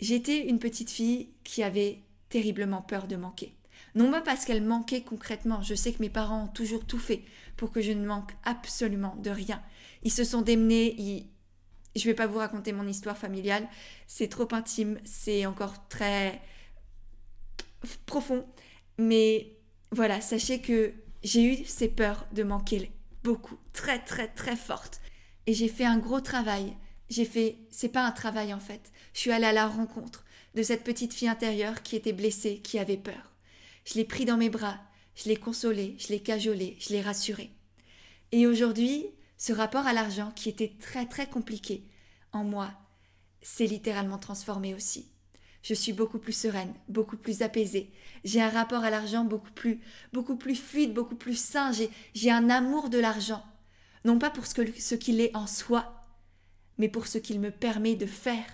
J'étais 0.00 0.46
une 0.48 0.58
petite 0.58 0.90
fille 0.90 1.30
qui 1.44 1.62
avait 1.62 2.02
terriblement 2.30 2.82
peur 2.82 3.06
de 3.06 3.16
manquer. 3.16 3.54
Non 3.94 4.10
pas 4.10 4.20
parce 4.20 4.44
qu'elle 4.44 4.62
manquait 4.62 5.02
concrètement, 5.02 5.62
je 5.62 5.74
sais 5.74 5.92
que 5.92 6.00
mes 6.00 6.10
parents 6.10 6.44
ont 6.44 6.48
toujours 6.48 6.86
tout 6.86 6.98
fait 6.98 7.24
pour 7.56 7.70
que 7.72 7.80
je 7.80 7.92
ne 7.92 8.06
manque 8.06 8.32
absolument 8.44 9.16
de 9.16 9.30
rien. 9.30 9.62
Ils 10.02 10.12
se 10.12 10.24
sont 10.24 10.42
démenés, 10.42 10.94
ils... 10.98 11.26
je 11.96 12.00
ne 12.00 12.04
vais 12.06 12.14
pas 12.14 12.26
vous 12.26 12.38
raconter 12.38 12.72
mon 12.72 12.86
histoire 12.86 13.18
familiale, 13.18 13.68
c'est 14.06 14.28
trop 14.28 14.48
intime, 14.52 14.98
c'est 15.04 15.46
encore 15.46 15.88
très 15.88 16.40
profond, 18.06 18.46
mais 18.98 19.56
voilà, 19.92 20.20
sachez 20.20 20.60
que 20.60 20.92
j'ai 21.22 21.44
eu 21.44 21.64
ces 21.64 21.88
peurs 21.88 22.26
de 22.32 22.42
manquer 22.42 22.90
beaucoup, 23.22 23.58
très 23.72 23.98
très 23.98 24.28
très 24.28 24.56
fortes. 24.56 25.00
Et 25.46 25.54
j'ai 25.54 25.68
fait 25.68 25.84
un 25.84 25.98
gros 25.98 26.20
travail. 26.20 26.76
J'ai 27.08 27.24
fait, 27.24 27.58
c'est 27.70 27.88
pas 27.88 28.06
un 28.06 28.12
travail 28.12 28.54
en 28.54 28.60
fait. 28.60 28.92
Je 29.14 29.20
suis 29.20 29.32
allée 29.32 29.46
à 29.46 29.52
la 29.52 29.66
rencontre 29.66 30.24
de 30.54 30.62
cette 30.62 30.84
petite 30.84 31.12
fille 31.12 31.28
intérieure 31.28 31.82
qui 31.82 31.96
était 31.96 32.12
blessée, 32.12 32.60
qui 32.62 32.78
avait 32.78 32.96
peur. 32.96 33.34
Je 33.84 33.94
l'ai 33.94 34.04
pris 34.04 34.24
dans 34.24 34.36
mes 34.36 34.50
bras, 34.50 34.78
je 35.14 35.28
l'ai 35.28 35.36
consolée, 35.36 35.96
je 35.98 36.08
l'ai 36.08 36.20
cajolée, 36.20 36.76
je 36.78 36.90
l'ai 36.90 37.00
rassurée. 37.00 37.50
Et 38.32 38.46
aujourd'hui, 38.46 39.06
ce 39.40 39.54
rapport 39.54 39.86
à 39.86 39.94
l'argent 39.94 40.32
qui 40.36 40.50
était 40.50 40.76
très 40.78 41.06
très 41.06 41.26
compliqué 41.26 41.88
en 42.30 42.44
moi 42.44 42.72
s'est 43.40 43.64
littéralement 43.64 44.18
transformé 44.18 44.74
aussi. 44.74 45.10
Je 45.62 45.72
suis 45.72 45.94
beaucoup 45.94 46.18
plus 46.18 46.34
sereine, 46.34 46.74
beaucoup 46.88 47.16
plus 47.16 47.40
apaisée. 47.40 47.90
J'ai 48.22 48.42
un 48.42 48.50
rapport 48.50 48.84
à 48.84 48.90
l'argent 48.90 49.24
beaucoup 49.24 49.50
plus, 49.52 49.80
beaucoup 50.12 50.36
plus 50.36 50.56
fluide, 50.56 50.92
beaucoup 50.92 51.16
plus 51.16 51.40
sain. 51.40 51.72
J'ai 52.12 52.30
un 52.30 52.50
amour 52.50 52.90
de 52.90 52.98
l'argent. 52.98 53.42
Non 54.04 54.18
pas 54.18 54.28
pour 54.28 54.44
ce 54.44 54.94
qu'il 54.94 55.20
est 55.22 55.34
en 55.34 55.46
soi, 55.46 56.04
mais 56.76 56.90
pour 56.90 57.06
ce 57.06 57.16
qu'il 57.16 57.40
me 57.40 57.50
permet 57.50 57.96
de 57.96 58.04
faire. 58.04 58.44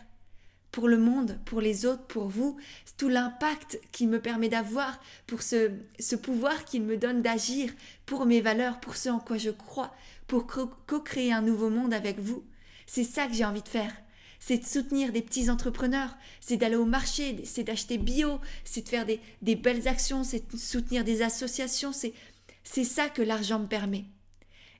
Pour 0.77 0.89
le 0.89 0.99
monde, 0.99 1.39
pour 1.47 1.63
les 1.63 1.87
autres, 1.87 2.07
pour 2.07 2.29
vous, 2.29 2.59
tout 2.99 3.09
l'impact 3.09 3.81
qu'il 3.93 4.11
me 4.11 4.21
permet 4.21 4.51
d'avoir, 4.51 5.01
pour 5.27 5.41
ce, 5.41 5.71
pouvoir 6.17 6.67
qu'il 6.67 6.83
me 6.83 6.99
donne 6.99 7.23
d'agir, 7.23 7.73
pour 8.05 8.27
mes 8.27 8.43
valeurs, 8.43 8.79
pour 8.79 8.95
ce 8.95 9.09
en 9.09 9.19
quoi 9.19 9.39
je 9.39 9.49
crois, 9.49 9.95
pour 10.27 10.47
co-créer 10.47 11.33
un 11.33 11.41
nouveau 11.41 11.71
monde 11.71 11.95
avec 11.95 12.19
vous. 12.19 12.45
C'est 12.87 13.05
ça 13.05 13.27
que 13.27 13.33
j'ai 13.33 13.47
envie 13.47 13.63
de 13.63 13.69
faire 13.69 13.91
c'est 14.39 14.59
de 14.59 14.67
soutenir 14.67 15.13
des 15.13 15.23
petits 15.23 15.49
entrepreneurs, 15.49 16.15
c'est 16.41 16.59
d'aller 16.59 16.77
au 16.77 16.85
marché, 16.85 17.41
c'est 17.45 17.65
d'acheter 17.65 17.97
bio, 17.97 18.39
c'est 18.65 18.83
de 18.83 18.89
faire 18.91 19.07
des, 19.07 19.57
belles 19.57 19.89
actions, 19.89 20.25
c'est 20.25 20.53
de 20.53 20.59
soutenir 20.59 21.05
des 21.05 21.23
associations, 21.23 21.93
c'est 21.93 22.85
ça 22.85 23.09
que 23.09 23.23
l'argent 23.23 23.61
me 23.61 23.67
permet. 23.67 24.05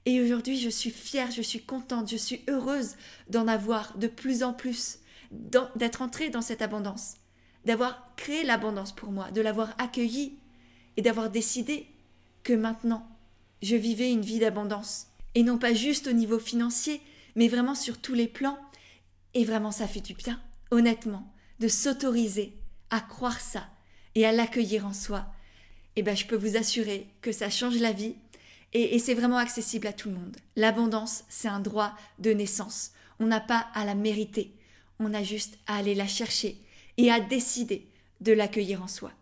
Et 0.05 0.21
aujourd'hui, 0.21 0.61
je 0.61 0.69
suis 0.69 0.91
fière, 0.91 1.31
je 1.31 1.41
suis 1.41 1.63
contente, 1.63 2.11
je 2.11 2.19
suis 2.19 2.43
heureuse 2.49 2.97
d'en 3.31 3.49
avoir 3.49 3.97
de 3.97 4.09
plus 4.09 4.43
en 4.43 4.53
plus, 4.53 4.99
d'être 5.31 6.03
entrée 6.03 6.31
dans 6.31 6.43
cette 6.43 6.63
abondance, 6.63 7.15
d'avoir 7.65 8.15
créé 8.17 8.45
l'abondance 8.45 8.95
pour 8.95 9.11
moi, 9.11 9.31
de 9.31 9.41
l'avoir 9.41 9.75
accueillie 9.79 10.39
et 10.97 11.03
d'avoir 11.03 11.31
décidé 11.31 11.87
que 12.43 12.53
maintenant, 12.53 13.09
je 13.63 13.77
vivais 13.77 14.13
une 14.13 14.23
vie 14.23 14.39
d'abondance. 14.39 15.09
Et 15.35 15.43
non 15.43 15.59
pas 15.59 15.75
juste 15.75 16.07
au 16.07 16.13
niveau 16.13 16.39
financier, 16.39 17.01
mais 17.35 17.49
vraiment 17.49 17.75
sur 17.75 17.99
tous 18.01 18.15
les 18.15 18.29
plans, 18.29 18.59
et 19.35 19.45
vraiment, 19.45 19.71
ça 19.71 19.87
fait 19.87 20.01
du 20.01 20.15
bien, 20.15 20.41
honnêtement, 20.71 21.31
de 21.61 21.69
s'autoriser 21.69 22.57
à 22.89 23.01
croire 23.01 23.39
ça 23.39 23.69
et 24.15 24.25
à 24.25 24.33
l'accueillir 24.33 24.87
en 24.87 24.95
soi. 24.95 25.27
Et 25.95 26.01
eh 26.01 26.03
ben, 26.03 26.17
je 26.17 26.27
peux 26.27 26.37
vous 26.37 26.57
assurer 26.57 27.07
que 27.21 27.33
ça 27.33 27.51
change 27.51 27.77
la 27.77 27.93
vie 27.93 28.15
et 28.73 28.99
c'est 28.99 29.15
vraiment 29.15 29.37
accessible 29.37 29.87
à 29.87 29.93
tout 29.93 30.09
le 30.09 30.15
monde. 30.15 30.37
L'abondance, 30.57 31.25
c'est 31.29 31.49
un 31.49 31.61
droit 31.61 31.95
de 32.19 32.31
naissance. 32.31 32.93
On 33.21 33.27
n'a 33.27 33.41
pas 33.41 33.67
à 33.75 33.85
la 33.85 33.95
mériter. 33.95 34.56
On 34.99 35.15
a 35.15 35.23
juste 35.23 35.59
à 35.67 35.77
aller 35.77 35.95
la 35.95 36.07
chercher 36.07 36.59
et 36.97 37.11
à 37.11 37.21
décider 37.21 37.89
de 38.21 38.33
l'accueillir 38.33 38.83
en 38.83 38.89
soi. 38.89 39.13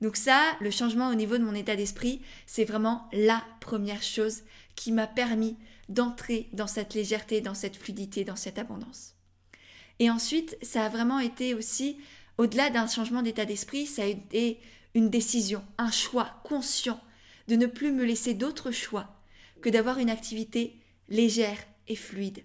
Donc 0.00 0.16
ça, 0.16 0.56
le 0.60 0.70
changement 0.70 1.08
au 1.08 1.14
niveau 1.14 1.38
de 1.38 1.44
mon 1.44 1.54
état 1.54 1.76
d'esprit, 1.76 2.20
c'est 2.46 2.64
vraiment 2.64 3.08
la 3.12 3.42
première 3.60 4.02
chose 4.02 4.42
qui 4.74 4.92
m'a 4.92 5.06
permis 5.06 5.56
d'entrer 5.88 6.48
dans 6.52 6.66
cette 6.66 6.94
légèreté, 6.94 7.40
dans 7.40 7.54
cette 7.54 7.76
fluidité, 7.76 8.24
dans 8.24 8.36
cette 8.36 8.58
abondance. 8.58 9.14
Et 9.98 10.10
ensuite, 10.10 10.56
ça 10.62 10.84
a 10.84 10.88
vraiment 10.88 11.20
été 11.20 11.54
aussi, 11.54 11.98
au-delà 12.38 12.70
d'un 12.70 12.86
changement 12.86 13.22
d'état 13.22 13.44
d'esprit, 13.44 13.86
ça 13.86 14.02
a 14.02 14.06
été 14.06 14.60
une 14.94 15.10
décision, 15.10 15.64
un 15.78 15.90
choix 15.90 16.40
conscient 16.44 17.00
de 17.48 17.56
ne 17.56 17.66
plus 17.66 17.92
me 17.92 18.04
laisser 18.04 18.34
d'autre 18.34 18.70
choix 18.70 19.08
que 19.60 19.68
d'avoir 19.68 19.98
une 19.98 20.10
activité 20.10 20.76
légère 21.08 21.58
et 21.88 21.96
fluide. 21.96 22.42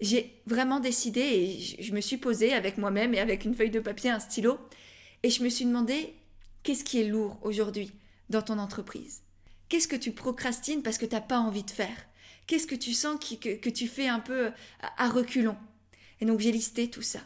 J'ai 0.00 0.40
vraiment 0.46 0.80
décidé 0.80 1.20
et 1.20 1.82
je 1.82 1.92
me 1.92 2.00
suis 2.00 2.16
posée 2.16 2.54
avec 2.54 2.78
moi-même 2.78 3.14
et 3.14 3.18
avec 3.18 3.44
une 3.44 3.54
feuille 3.54 3.70
de 3.70 3.80
papier, 3.80 4.10
un 4.10 4.18
stylo, 4.18 4.58
et 5.22 5.30
je 5.30 5.42
me 5.42 5.48
suis 5.50 5.66
demandé 5.66 6.14
qu'est-ce 6.62 6.84
qui 6.84 7.00
est 7.00 7.08
lourd 7.08 7.38
aujourd'hui 7.42 7.92
dans 8.30 8.42
ton 8.42 8.58
entreprise? 8.58 9.22
Qu'est-ce 9.68 9.88
que 9.88 9.96
tu 9.96 10.12
procrastines 10.12 10.82
parce 10.82 10.98
que 10.98 11.06
tu 11.06 11.14
n'as 11.14 11.20
pas 11.20 11.38
envie 11.38 11.64
de 11.64 11.70
faire? 11.70 12.06
Qu'est-ce 12.46 12.66
que 12.66 12.74
tu 12.74 12.92
sens 12.92 13.18
que, 13.20 13.68
tu 13.68 13.86
fais 13.86 14.08
un 14.08 14.20
peu 14.20 14.50
à, 14.96 15.08
reculons? 15.08 15.56
Et 16.20 16.24
donc 16.24 16.40
j'ai 16.40 16.50
listé 16.50 16.88
tout 16.88 17.02
ça. 17.02 17.20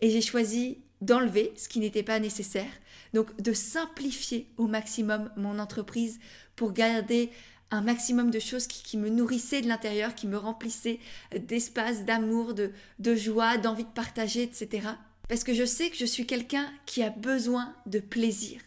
Et 0.00 0.10
j'ai 0.10 0.22
choisi 0.22 0.78
d'enlever 1.00 1.52
ce 1.56 1.68
qui 1.68 1.80
n'était 1.80 2.02
pas 2.02 2.18
nécessaire, 2.18 2.72
donc 3.14 3.40
de 3.40 3.52
simplifier 3.52 4.48
au 4.56 4.66
maximum 4.66 5.30
mon 5.36 5.58
entreprise 5.58 6.18
pour 6.56 6.72
garder 6.72 7.30
un 7.70 7.80
maximum 7.80 8.30
de 8.30 8.38
choses 8.38 8.66
qui, 8.66 8.96
me 8.96 9.08
nourrissaient 9.08 9.62
de 9.62 9.68
l'intérieur, 9.68 10.14
qui 10.14 10.26
me 10.26 10.36
remplissaient 10.36 10.98
d'espace, 11.36 12.04
d'amour, 12.04 12.54
de, 12.54 12.72
de 12.98 13.14
joie, 13.14 13.58
d'envie 13.58 13.84
de 13.84 13.88
partager, 13.88 14.42
etc. 14.42 14.88
Parce 15.28 15.44
que 15.44 15.54
je 15.54 15.64
sais 15.64 15.90
que 15.90 15.96
je 15.96 16.04
suis 16.04 16.26
quelqu'un 16.26 16.68
qui 16.86 17.02
a 17.02 17.10
besoin 17.10 17.74
de 17.86 18.00
plaisir. 18.00 18.60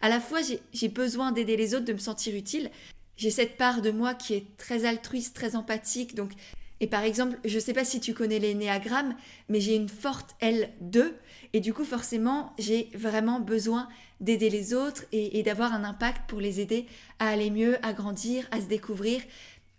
À 0.00 0.08
la 0.08 0.20
fois, 0.20 0.40
j'ai 0.72 0.88
besoin 0.88 1.32
d'aider 1.32 1.56
les 1.56 1.74
autres, 1.74 1.84
de 1.86 1.92
me 1.92 1.98
sentir 1.98 2.34
utile, 2.36 2.70
j'ai 3.16 3.30
cette 3.30 3.56
part 3.56 3.82
de 3.82 3.90
moi 3.90 4.14
qui 4.14 4.34
est 4.34 4.56
très 4.56 4.84
altruiste, 4.84 5.34
très 5.34 5.56
empathique. 5.56 6.14
Donc, 6.14 6.32
et 6.80 6.86
par 6.86 7.02
exemple, 7.02 7.38
je 7.44 7.54
ne 7.54 7.60
sais 7.60 7.72
pas 7.72 7.84
si 7.84 8.00
tu 8.00 8.12
connais 8.12 8.38
les 8.38 8.54
néagrammes, 8.54 9.16
mais 9.48 9.60
j'ai 9.60 9.74
une 9.74 9.88
forte 9.88 10.36
L2 10.42 11.12
et 11.52 11.60
du 11.60 11.72
coup, 11.72 11.84
forcément, 11.84 12.52
j'ai 12.58 12.88
vraiment 12.94 13.40
besoin 13.40 13.88
d'aider 14.20 14.50
les 14.50 14.74
autres 14.74 15.04
et, 15.12 15.42
d'avoir 15.42 15.72
un 15.72 15.84
impact 15.84 16.28
pour 16.28 16.40
les 16.40 16.60
aider 16.60 16.86
à 17.18 17.28
aller 17.28 17.50
mieux, 17.50 17.78
à 17.84 17.92
grandir, 17.92 18.46
à 18.50 18.60
se 18.60 18.66
découvrir 18.66 19.20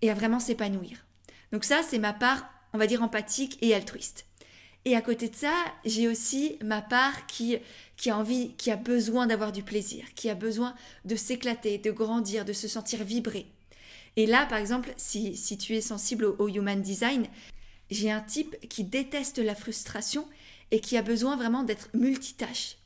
et 0.02 0.10
à 0.10 0.14
vraiment 0.14 0.40
s'épanouir. 0.40 1.06
Donc 1.52 1.64
ça, 1.64 1.82
c'est 1.88 2.00
ma 2.00 2.14
part, 2.14 2.48
on 2.74 2.78
va 2.78 2.88
dire, 2.88 3.04
empathique 3.04 3.58
et 3.62 3.74
altruiste. 3.74 4.26
Et 4.86 4.96
à 4.96 5.02
côté 5.02 5.28
de 5.28 5.36
ça, 5.36 5.54
j'ai 5.86 6.08
aussi 6.08 6.58
ma 6.64 6.82
part 6.82 7.26
qui, 7.28 7.58
qui 7.98 8.10
a 8.10 8.18
envie, 8.18 8.54
qui 8.54 8.72
a 8.72 8.78
besoin 8.78 9.28
d'avoir 9.28 9.52
du 9.52 9.64
plaisir, 9.64 10.06
qui 10.16 10.30
a 10.30 10.36
besoin 10.36 10.76
de 11.04 11.16
s'éclater, 11.16 11.78
de 11.78 11.92
grandir, 11.92 12.46
de 12.46 12.54
se 12.54 12.68
sentir 12.68 13.04
vibrer. 13.04 13.48
Et 14.16 14.26
là, 14.26 14.46
par 14.46 14.60
exemple, 14.60 14.94
si, 14.96 15.36
si 15.36 15.58
tu 15.58 15.76
es 15.76 15.82
sensible 15.82 16.26
au, 16.26 16.36
au 16.40 16.48
human 16.48 16.82
design, 16.82 17.28
j'ai 17.90 18.12
un 18.12 18.22
type 18.22 18.56
qui 18.70 18.84
déteste 18.84 19.40
la 19.40 19.56
frustration 19.56 20.26
et 20.72 20.80
qui 20.80 20.98
a 20.98 21.02
besoin 21.02 21.36
vraiment 21.36 21.64
d'être 21.64 21.90
multitâche. 21.94 22.78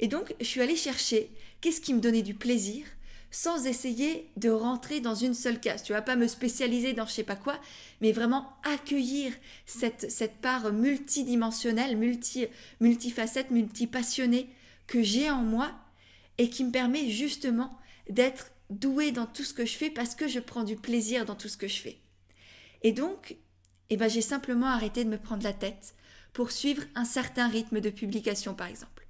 Et 0.00 0.08
donc, 0.08 0.34
je 0.40 0.46
suis 0.46 0.60
allée 0.60 0.76
chercher 0.76 1.30
qu'est-ce 1.60 1.80
qui 1.80 1.94
me 1.94 2.00
donnait 2.00 2.22
du 2.22 2.34
plaisir, 2.34 2.84
sans 3.30 3.66
essayer 3.66 4.28
de 4.36 4.50
rentrer 4.50 5.00
dans 5.00 5.14
une 5.14 5.32
seule 5.32 5.58
case. 5.58 5.82
Tu 5.82 5.92
vas 5.92 6.02
pas 6.02 6.16
me 6.16 6.28
spécialiser 6.28 6.92
dans 6.92 7.06
je 7.06 7.12
sais 7.12 7.22
pas 7.22 7.36
quoi, 7.36 7.58
mais 8.00 8.12
vraiment 8.12 8.52
accueillir 8.62 9.32
cette, 9.64 10.10
cette 10.10 10.36
part 10.42 10.72
multidimensionnelle, 10.72 11.96
multi, 11.96 12.46
multifacette, 12.80 13.50
multipassionnée 13.50 14.50
que 14.86 15.02
j'ai 15.02 15.30
en 15.30 15.42
moi 15.42 15.72
et 16.36 16.50
qui 16.50 16.64
me 16.64 16.72
permet 16.72 17.08
justement 17.08 17.78
d'être 18.10 18.50
douée 18.68 19.12
dans 19.12 19.26
tout 19.26 19.44
ce 19.44 19.54
que 19.54 19.64
je 19.64 19.76
fais 19.76 19.90
parce 19.90 20.14
que 20.14 20.28
je 20.28 20.40
prends 20.40 20.64
du 20.64 20.76
plaisir 20.76 21.24
dans 21.24 21.34
tout 21.34 21.48
ce 21.48 21.56
que 21.56 21.68
je 21.68 21.80
fais. 21.80 21.98
Et 22.82 22.92
donc, 22.92 23.36
eh 23.88 23.96
ben, 23.96 24.08
j'ai 24.08 24.20
simplement 24.20 24.66
arrêté 24.66 25.04
de 25.04 25.10
me 25.10 25.18
prendre 25.18 25.44
la 25.44 25.52
tête 25.52 25.94
pour 26.32 26.50
suivre 26.50 26.82
un 26.94 27.04
certain 27.04 27.48
rythme 27.48 27.80
de 27.80 27.90
publication, 27.90 28.54
par 28.54 28.66
exemple. 28.66 29.06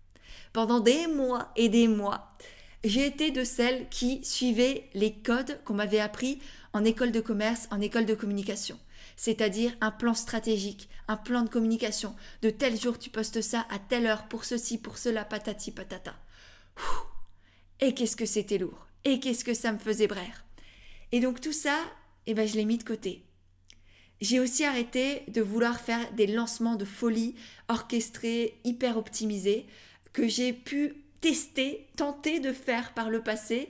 Pendant 0.52 0.80
des 0.80 1.06
mois 1.06 1.50
et 1.56 1.68
des 1.68 1.88
mois, 1.88 2.36
j'ai 2.84 3.06
été 3.06 3.30
de 3.30 3.44
celles 3.44 3.88
qui 3.88 4.24
suivaient 4.24 4.88
les 4.94 5.14
codes 5.14 5.62
qu'on 5.64 5.74
m'avait 5.74 6.00
appris 6.00 6.40
en 6.72 6.84
école 6.84 7.12
de 7.12 7.20
commerce, 7.20 7.68
en 7.70 7.80
école 7.80 8.06
de 8.06 8.14
communication. 8.14 8.78
C'est-à-dire 9.16 9.72
un 9.80 9.90
plan 9.90 10.14
stratégique, 10.14 10.88
un 11.06 11.16
plan 11.16 11.42
de 11.42 11.48
communication. 11.48 12.14
De 12.40 12.50
tel 12.50 12.80
jour, 12.80 12.98
tu 12.98 13.10
postes 13.10 13.40
ça, 13.40 13.66
à 13.70 13.78
telle 13.78 14.06
heure, 14.06 14.26
pour 14.28 14.44
ceci, 14.44 14.78
pour 14.78 14.98
cela, 14.98 15.24
patati 15.24 15.70
patata. 15.70 16.14
Et 17.80 17.94
qu'est-ce 17.94 18.16
que 18.16 18.26
c'était 18.26 18.58
lourd. 18.58 18.86
Et 19.04 19.20
qu'est-ce 19.20 19.44
que 19.44 19.54
ça 19.54 19.72
me 19.72 19.78
faisait 19.78 20.06
braire. 20.06 20.44
Et 21.12 21.20
donc 21.20 21.40
tout 21.40 21.52
ça, 21.52 21.78
eh 22.26 22.34
ben, 22.34 22.46
je 22.46 22.54
l'ai 22.54 22.64
mis 22.64 22.78
de 22.78 22.84
côté. 22.84 23.24
J'ai 24.22 24.38
aussi 24.38 24.64
arrêté 24.64 25.24
de 25.26 25.42
vouloir 25.42 25.80
faire 25.80 26.12
des 26.12 26.28
lancements 26.28 26.76
de 26.76 26.84
folie 26.84 27.34
orchestrés, 27.66 28.54
hyper 28.62 28.96
optimisés, 28.96 29.66
que 30.12 30.28
j'ai 30.28 30.52
pu 30.52 30.94
tester, 31.20 31.88
tenter 31.96 32.38
de 32.38 32.52
faire 32.52 32.94
par 32.94 33.10
le 33.10 33.20
passé 33.20 33.68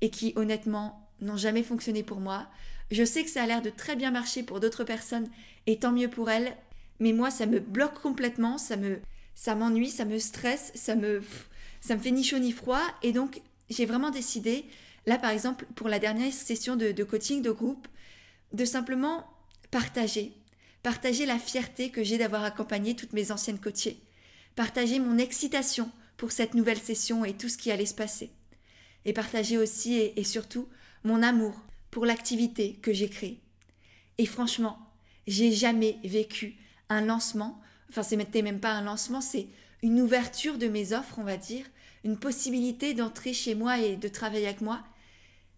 et 0.00 0.10
qui 0.10 0.32
honnêtement 0.36 1.10
n'ont 1.20 1.36
jamais 1.36 1.64
fonctionné 1.64 2.04
pour 2.04 2.20
moi. 2.20 2.46
Je 2.92 3.02
sais 3.02 3.24
que 3.24 3.30
ça 3.30 3.42
a 3.42 3.46
l'air 3.46 3.62
de 3.62 3.70
très 3.70 3.96
bien 3.96 4.12
marcher 4.12 4.44
pour 4.44 4.60
d'autres 4.60 4.84
personnes 4.84 5.28
et 5.66 5.80
tant 5.80 5.90
mieux 5.90 6.08
pour 6.08 6.30
elles, 6.30 6.56
mais 7.00 7.12
moi 7.12 7.32
ça 7.32 7.46
me 7.46 7.58
bloque 7.58 8.00
complètement, 8.00 8.58
ça 8.58 8.76
me 8.76 9.00
ça 9.34 9.56
m'ennuie, 9.56 9.90
ça 9.90 10.04
me 10.04 10.20
stresse, 10.20 10.70
ça 10.76 10.94
me 10.94 11.20
ça 11.80 11.96
me 11.96 12.00
fait 12.00 12.12
ni 12.12 12.22
chaud 12.22 12.38
ni 12.38 12.52
froid 12.52 12.82
et 13.02 13.10
donc 13.10 13.42
j'ai 13.70 13.86
vraiment 13.86 14.10
décidé 14.10 14.66
là 15.06 15.18
par 15.18 15.30
exemple 15.30 15.66
pour 15.74 15.88
la 15.88 15.98
dernière 15.98 16.32
session 16.32 16.76
de, 16.76 16.92
de 16.92 17.02
coaching 17.02 17.42
de 17.42 17.50
groupe 17.50 17.88
de 18.52 18.64
simplement 18.64 19.26
partager, 19.70 20.32
partager 20.82 21.26
la 21.26 21.38
fierté 21.38 21.90
que 21.90 22.02
j'ai 22.02 22.18
d'avoir 22.18 22.44
accompagné 22.44 22.96
toutes 22.96 23.12
mes 23.12 23.30
anciennes 23.30 23.60
coachées, 23.60 24.00
partager 24.56 24.98
mon 24.98 25.18
excitation 25.18 25.90
pour 26.16 26.32
cette 26.32 26.54
nouvelle 26.54 26.78
session 26.78 27.24
et 27.24 27.34
tout 27.34 27.48
ce 27.48 27.56
qui 27.56 27.70
allait 27.70 27.86
se 27.86 27.94
passer. 27.94 28.30
Et 29.04 29.12
partager 29.12 29.56
aussi 29.56 29.94
et, 29.94 30.24
surtout 30.24 30.68
mon 31.02 31.22
amour 31.22 31.54
pour 31.90 32.04
l'activité 32.04 32.74
que 32.82 32.92
j'ai 32.92 33.08
créée. 33.08 33.40
Et 34.18 34.26
franchement, 34.26 34.78
j'ai 35.26 35.52
jamais 35.52 35.96
vécu 36.04 36.56
un 36.90 37.00
lancement, 37.00 37.60
enfin 37.88 38.02
c'est 38.02 38.16
même 38.42 38.60
pas 38.60 38.72
un 38.72 38.82
lancement, 38.82 39.22
c'est 39.22 39.48
une 39.82 40.00
ouverture 40.00 40.58
de 40.58 40.68
mes 40.68 40.92
offres, 40.92 41.18
on 41.18 41.24
va 41.24 41.38
dire, 41.38 41.64
une 42.04 42.18
possibilité 42.18 42.92
d'entrer 42.92 43.32
chez 43.32 43.54
moi 43.54 43.78
et 43.78 43.96
de 43.96 44.08
travailler 44.08 44.46
avec 44.46 44.60
moi. 44.60 44.82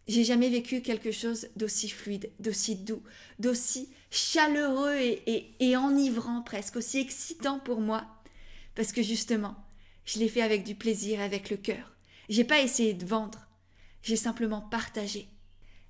J'ai 0.09 0.25
jamais 0.25 0.49
vécu 0.49 0.83
quelque 0.83 1.13
chose 1.13 1.49
d'aussi 1.57 1.89
fluide, 1.89 2.31
d'aussi 2.41 2.77
doux, 2.77 3.03
d'aussi 3.39 3.89
chaleureux 4.11 4.97
et, 4.97 5.55
et 5.61 5.77
enivrant 5.77 6.43
presque, 6.43 6.77
aussi 6.77 6.99
excitant 6.99 7.61
pour 7.61 7.81
moi. 7.81 8.05
Parce 8.75 8.93
que 8.93 9.03
justement, 9.03 9.55
je 10.05 10.19
l'ai 10.19 10.29
fait 10.29 10.43
avec 10.43 10.65
du 10.65 10.75
plaisir, 10.75 11.21
avec 11.21 11.51
le 11.51 11.57
cœur. 11.57 11.93
J'ai 12.29 12.45
pas 12.45 12.61
essayé 12.61 12.95
de 12.95 13.07
vendre, 13.07 13.47
j'ai 14.03 14.17
simplement 14.17 14.61
partagé. 14.61 15.29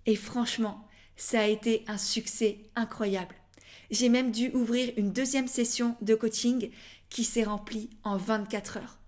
Et 0.06 0.16
franchement, 0.16 0.86
ça 1.16 1.40
a 1.40 1.46
été 1.46 1.84
un 1.86 1.98
succès 1.98 2.58
incroyable. 2.74 3.34
J'ai 3.90 4.08
même 4.08 4.30
dû 4.30 4.50
ouvrir 4.50 4.92
une 4.96 5.12
deuxième 5.12 5.48
session 5.48 5.96
de 6.00 6.14
coaching 6.14 6.70
qui 7.10 7.24
s'est 7.24 7.44
remplie 7.44 7.90
en 8.04 8.16
24 8.16 8.78
heures. 8.78 8.98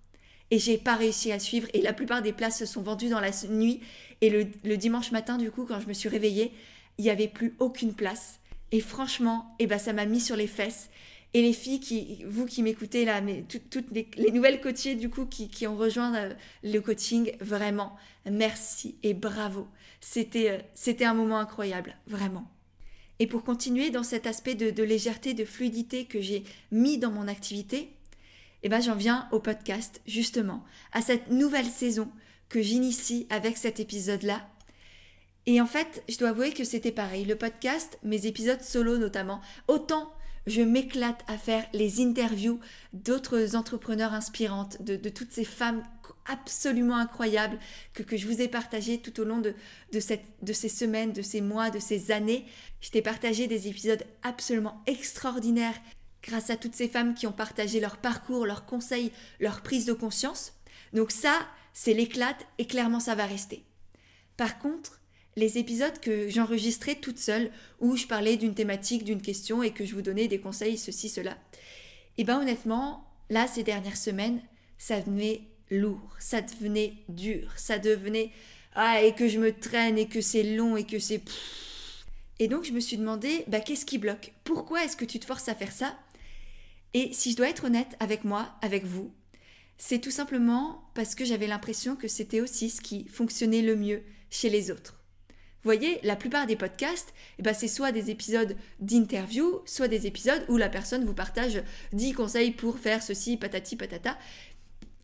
Et 0.51 0.59
j'ai 0.59 0.79
pas 0.79 0.95
réussi 0.95 1.33
à 1.33 1.39
suivre 1.39 1.69
et 1.73 1.83
la 1.83 1.93
plupart 1.93 2.23
des 2.23 2.33
places 2.33 2.59
se 2.59 2.67
sont 2.67 2.83
vendues 2.83 3.09
dans 3.09 3.21
la 3.21 3.31
nuit 3.49 3.81
et 4.21 4.31
le, 4.31 4.77
dimanche 4.77 5.11
matin 5.11 5.37
du 5.37 5.51
coup 5.51 5.65
quand 5.65 5.81
je 5.81 5.89
me 5.89 5.93
suis 5.93 6.09
réveillée, 6.09 6.53
il 6.99 7.05
n'y 7.05 7.11
avait 7.11 7.29
plus 7.29 7.55
aucune 7.59 7.95
place. 7.95 8.41
Et 8.73 8.81
franchement, 8.81 9.55
eh 9.59 9.67
ben, 9.67 9.79
ça 9.79 9.93
m'a 9.93 10.07
mis 10.07 10.21
sur 10.21 10.37
les 10.37 10.47
fesses 10.47 10.91
et 11.33 11.43
les 11.43 11.53
filles, 11.53 11.81
qui, 11.81 12.25
vous 12.27 12.47
qui 12.47 12.63
m'écoutez 12.63 13.05
là, 13.05 13.21
mais 13.21 13.45
toutes 13.49 13.89
les, 13.91 14.31
nouvelles 14.31 14.61
coachées 14.61 14.95
du 14.95 15.11
coup 15.11 15.27
qui, 15.27 15.67
ont 15.67 15.77
rejoint 15.77 16.15
euh, 16.15 16.33
le 16.63 16.79
coaching, 16.79 17.33
vraiment, 17.41 17.97
merci 18.31 18.95
et 19.03 19.15
bravo. 19.15 19.67
C'était, 20.01 20.51
euh, 20.51 20.59
c'était 20.75 21.05
un 21.05 21.15
moment 21.15 21.39
incroyable, 21.39 21.97
vraiment. 22.07 22.49
Et 23.19 23.27
pour 23.27 23.45
continuer 23.45 23.91
dans 23.91 24.03
cet 24.03 24.27
aspect 24.27 24.55
de, 24.55 24.83
légèreté, 24.83 25.35
de 25.35 25.45
fluidité 25.45 26.05
que 26.05 26.21
j'ai 26.21 26.45
mis 26.71 26.99
dans 26.99 27.11
mon 27.11 27.29
activité, 27.29 27.91
eh 28.65 28.69
ben 28.69 28.81
j'en 28.81 28.97
viens 28.97 29.29
au 29.31 29.39
podcast, 29.39 30.01
justement, 30.07 30.65
à 30.93 31.03
cette 31.03 31.31
nouvelle 31.31 31.67
saison 31.67 32.11
que 32.49 32.63
j'initie 32.63 33.27
avec 33.29 33.59
cet 33.59 33.79
épisode-là. 33.79 34.49
Et 35.47 35.61
en 35.61 35.67
fait, 35.67 36.03
je 36.09 36.17
dois 36.17 36.31
avouer 36.31 36.53
que 36.53 36.65
c'était 36.65 36.91
pareil. 36.91 37.27
Le 37.27 37.37
podcast, 37.37 37.99
mes 38.03 38.27
épisodes 38.27 38.63
solo 38.63 38.97
notamment, 38.97 39.43
autant 39.69 40.11
je 40.47 40.63
m'éclate 40.63 41.23
à 41.27 41.39
faire 41.39 41.65
les 41.73 42.03
interviews 42.03 42.61
d'autres 42.93 43.57
entrepreneurs 43.57 44.13
inspirantes, 44.13 44.83
de, 44.83 44.97
toutes 45.09 45.33
ces 45.33 45.45
femmes 45.45 45.83
absolument 46.27 46.97
incroyables 46.97 47.59
que, 47.93 48.17
je 48.17 48.27
vous 48.27 48.41
ai 48.41 48.49
partagées 48.49 48.99
tout 48.99 49.21
au 49.21 49.25
long 49.25 49.41
de, 49.41 49.55
cette, 50.01 50.25
de 50.43 50.53
ces 50.53 50.69
semaines, 50.69 51.13
de 51.13 51.23
ces 51.23 51.41
mois, 51.41 51.71
de 51.71 51.79
ces 51.79 52.11
années. 52.11 52.47
Je 52.81 52.91
t'ai 52.91 53.03
partagé 53.03 53.47
des 53.47 53.69
épisodes 53.69 54.05
absolument 54.23 54.83
extraordinaires 54.87 55.81
grâce 56.25 56.51
à 56.51 56.57
toutes 56.57 56.75
ces 56.75 56.89
femmes 56.89 57.15
qui 57.15 57.27
ont 57.27 57.33
partagé 57.33 57.81
leur 57.81 57.99
parcours, 57.99 58.47
leurs 58.47 58.67
conseils, 58.67 59.13
leur 59.41 59.63
prise 59.63 59.85
de 59.85 59.93
conscience. 59.93 60.55
Donc 60.93 61.11
ça, 61.11 61.47
c'est 61.73 61.95
l'éclate 61.95 62.47
et 62.59 62.67
clairement 62.67 63.01
ça 63.01 63.15
va 63.15 63.27
rester. 63.27 63.65
Par 64.37 64.59
contre, 64.59 65.01
les 65.37 65.59
épisodes 65.59 65.99
que 66.01 66.29
j'enregistrais 66.29 66.95
toute 66.95 67.19
seule, 67.19 67.51
où 67.81 67.97
je 67.97 68.07
parlais 68.07 68.37
d'une 68.37 68.55
thématique, 68.55 69.05
d'une 69.05 69.23
question 69.23 69.63
et 69.63 69.73
que 69.73 69.85
je 69.85 69.95
vous 69.95 70.03
donnais 70.03 70.29
des 70.29 70.41
conseils, 70.41 70.79
ceci, 70.79 71.09
cela. 71.09 71.33
Et 72.17 72.23
eh 72.23 72.25
bien 72.25 72.41
honnêtement, 72.41 73.11
là, 73.31 73.49
ces 73.49 73.65
dernières 73.65 73.97
semaines, 73.97 74.41
ça 74.79 75.01
devenait 75.01 75.43
lourd, 75.71 76.15
ça 76.21 76.41
devenait 76.41 76.95
dur, 77.09 77.53
ça 77.57 77.79
devenait 77.79 78.31
ah 78.77 79.03
et 79.03 79.15
que 79.15 79.29
je 79.29 79.39
me 79.39 79.53
traîne 79.53 79.99
et 79.99 80.09
que 80.09 80.21
c'est 80.21 80.43
long 80.43 80.77
et 80.77 80.85
que 80.85 80.99
c'est 80.99 81.23
et 82.39 82.49
donc 82.49 82.65
je 82.65 82.73
me 82.73 82.81
suis 82.81 82.97
demandé 82.97 83.45
bah 83.47 83.61
qu'est-ce 83.61 83.87
qui 83.87 83.99
bloque? 83.99 84.33
Pourquoi 84.45 84.85
est-ce 84.85 84.97
que 84.97 85.05
tu 85.05 85.19
te 85.19 85.25
forces 85.25 85.49
à 85.49 85.55
faire 85.55 85.73
ça? 85.73 85.97
Et 86.95 87.13
si 87.13 87.33
je 87.33 87.37
dois 87.37 87.49
être 87.49 87.65
honnête 87.65 87.97
avec 88.01 88.25
moi, 88.25 88.55
avec 88.63 88.85
vous, 88.85 89.13
c'est 89.77 89.99
tout 89.99 90.13
simplement 90.13 90.89
parce 90.95 91.15
que 91.17 91.25
j'avais 91.25 91.49
l'impression 91.49 91.97
que 91.97 92.09
c'était 92.09 92.41
aussi 92.41 92.71
ce 92.71 92.81
qui 92.81 93.09
fonctionnait 93.09 93.63
le 93.63 93.77
mieux 93.77 94.03
chez 94.31 94.49
les 94.49 94.71
autres. 94.71 95.01
Vous 95.29 95.69
voyez, 95.69 95.99
la 96.03 96.15
plupart 96.15 96.47
des 96.47 96.57
podcasts, 96.57 97.15
eh 97.39 97.43
ben, 97.43 97.55
c'est 97.55 97.69
soit 97.69 97.91
des 97.91 98.11
épisodes 98.11 98.55
d'interview, 98.81 99.63
soit 99.65 99.89
des 99.89 100.07
épisodes 100.07 100.45
où 100.49 100.57
la 100.57 100.69
personne 100.69 101.05
vous 101.05 101.15
partage 101.15 101.63
10 101.93 102.13
conseils 102.13 102.51
pour 102.51 102.79
faire 102.79 103.03
ceci, 103.03 103.39
patati 103.39 103.75
patata. 103.75 104.17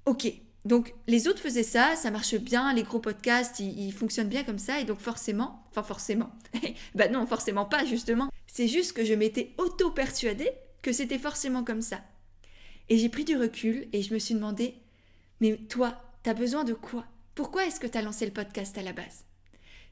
Ok, 0.05 0.31
donc 0.67 0.95
les 1.09 1.29
autres 1.29 1.41
faisaient 1.41 1.63
ça, 1.63 1.97
ça 1.97 2.11
marche 2.11 2.37
bien, 2.37 2.73
les 2.75 2.83
gros 2.83 3.01
podcasts, 3.01 3.59
ils, 3.59 3.93
fonctionnent 3.93 4.29
bien 4.29 4.45
comme 4.45 4.59
ça, 4.59 4.81
et 4.81 4.85
donc 4.85 5.01
forcément, 5.01 5.65
enfin 5.71 5.83
forcément, 5.83 6.31
bah 6.95 7.09
non, 7.09 7.27
forcément 7.27 7.65
pas 7.65 7.87
justement, 7.87 8.29
c'est 8.47 8.69
juste 8.69 8.93
que 8.93 9.05
je 9.05 9.15
m'étais 9.15 9.55
auto-persuadée 9.57 10.51
que 10.83 10.93
c'était 10.93 11.19
forcément 11.19 11.65
comme 11.65 11.83
ça. 11.83 12.03
Et 12.89 12.99
j'ai 12.99 13.09
pris 13.09 13.25
du 13.25 13.37
recul 13.37 13.89
et 13.93 14.03
je 14.03 14.13
me 14.13 14.19
suis 14.19 14.35
demandé, 14.35 14.75
mais 15.41 15.57
toi, 15.57 16.01
t'as 16.23 16.35
besoin 16.35 16.65
de 16.65 16.75
quoi? 16.75 17.07
Pourquoi 17.35 17.67
est-ce 17.67 17.81
que 17.81 17.87
t'as 17.87 18.03
lancé 18.03 18.27
le 18.27 18.33
podcast 18.33 18.77
à 18.79 18.83
la 18.83 18.93
base? 18.93 19.25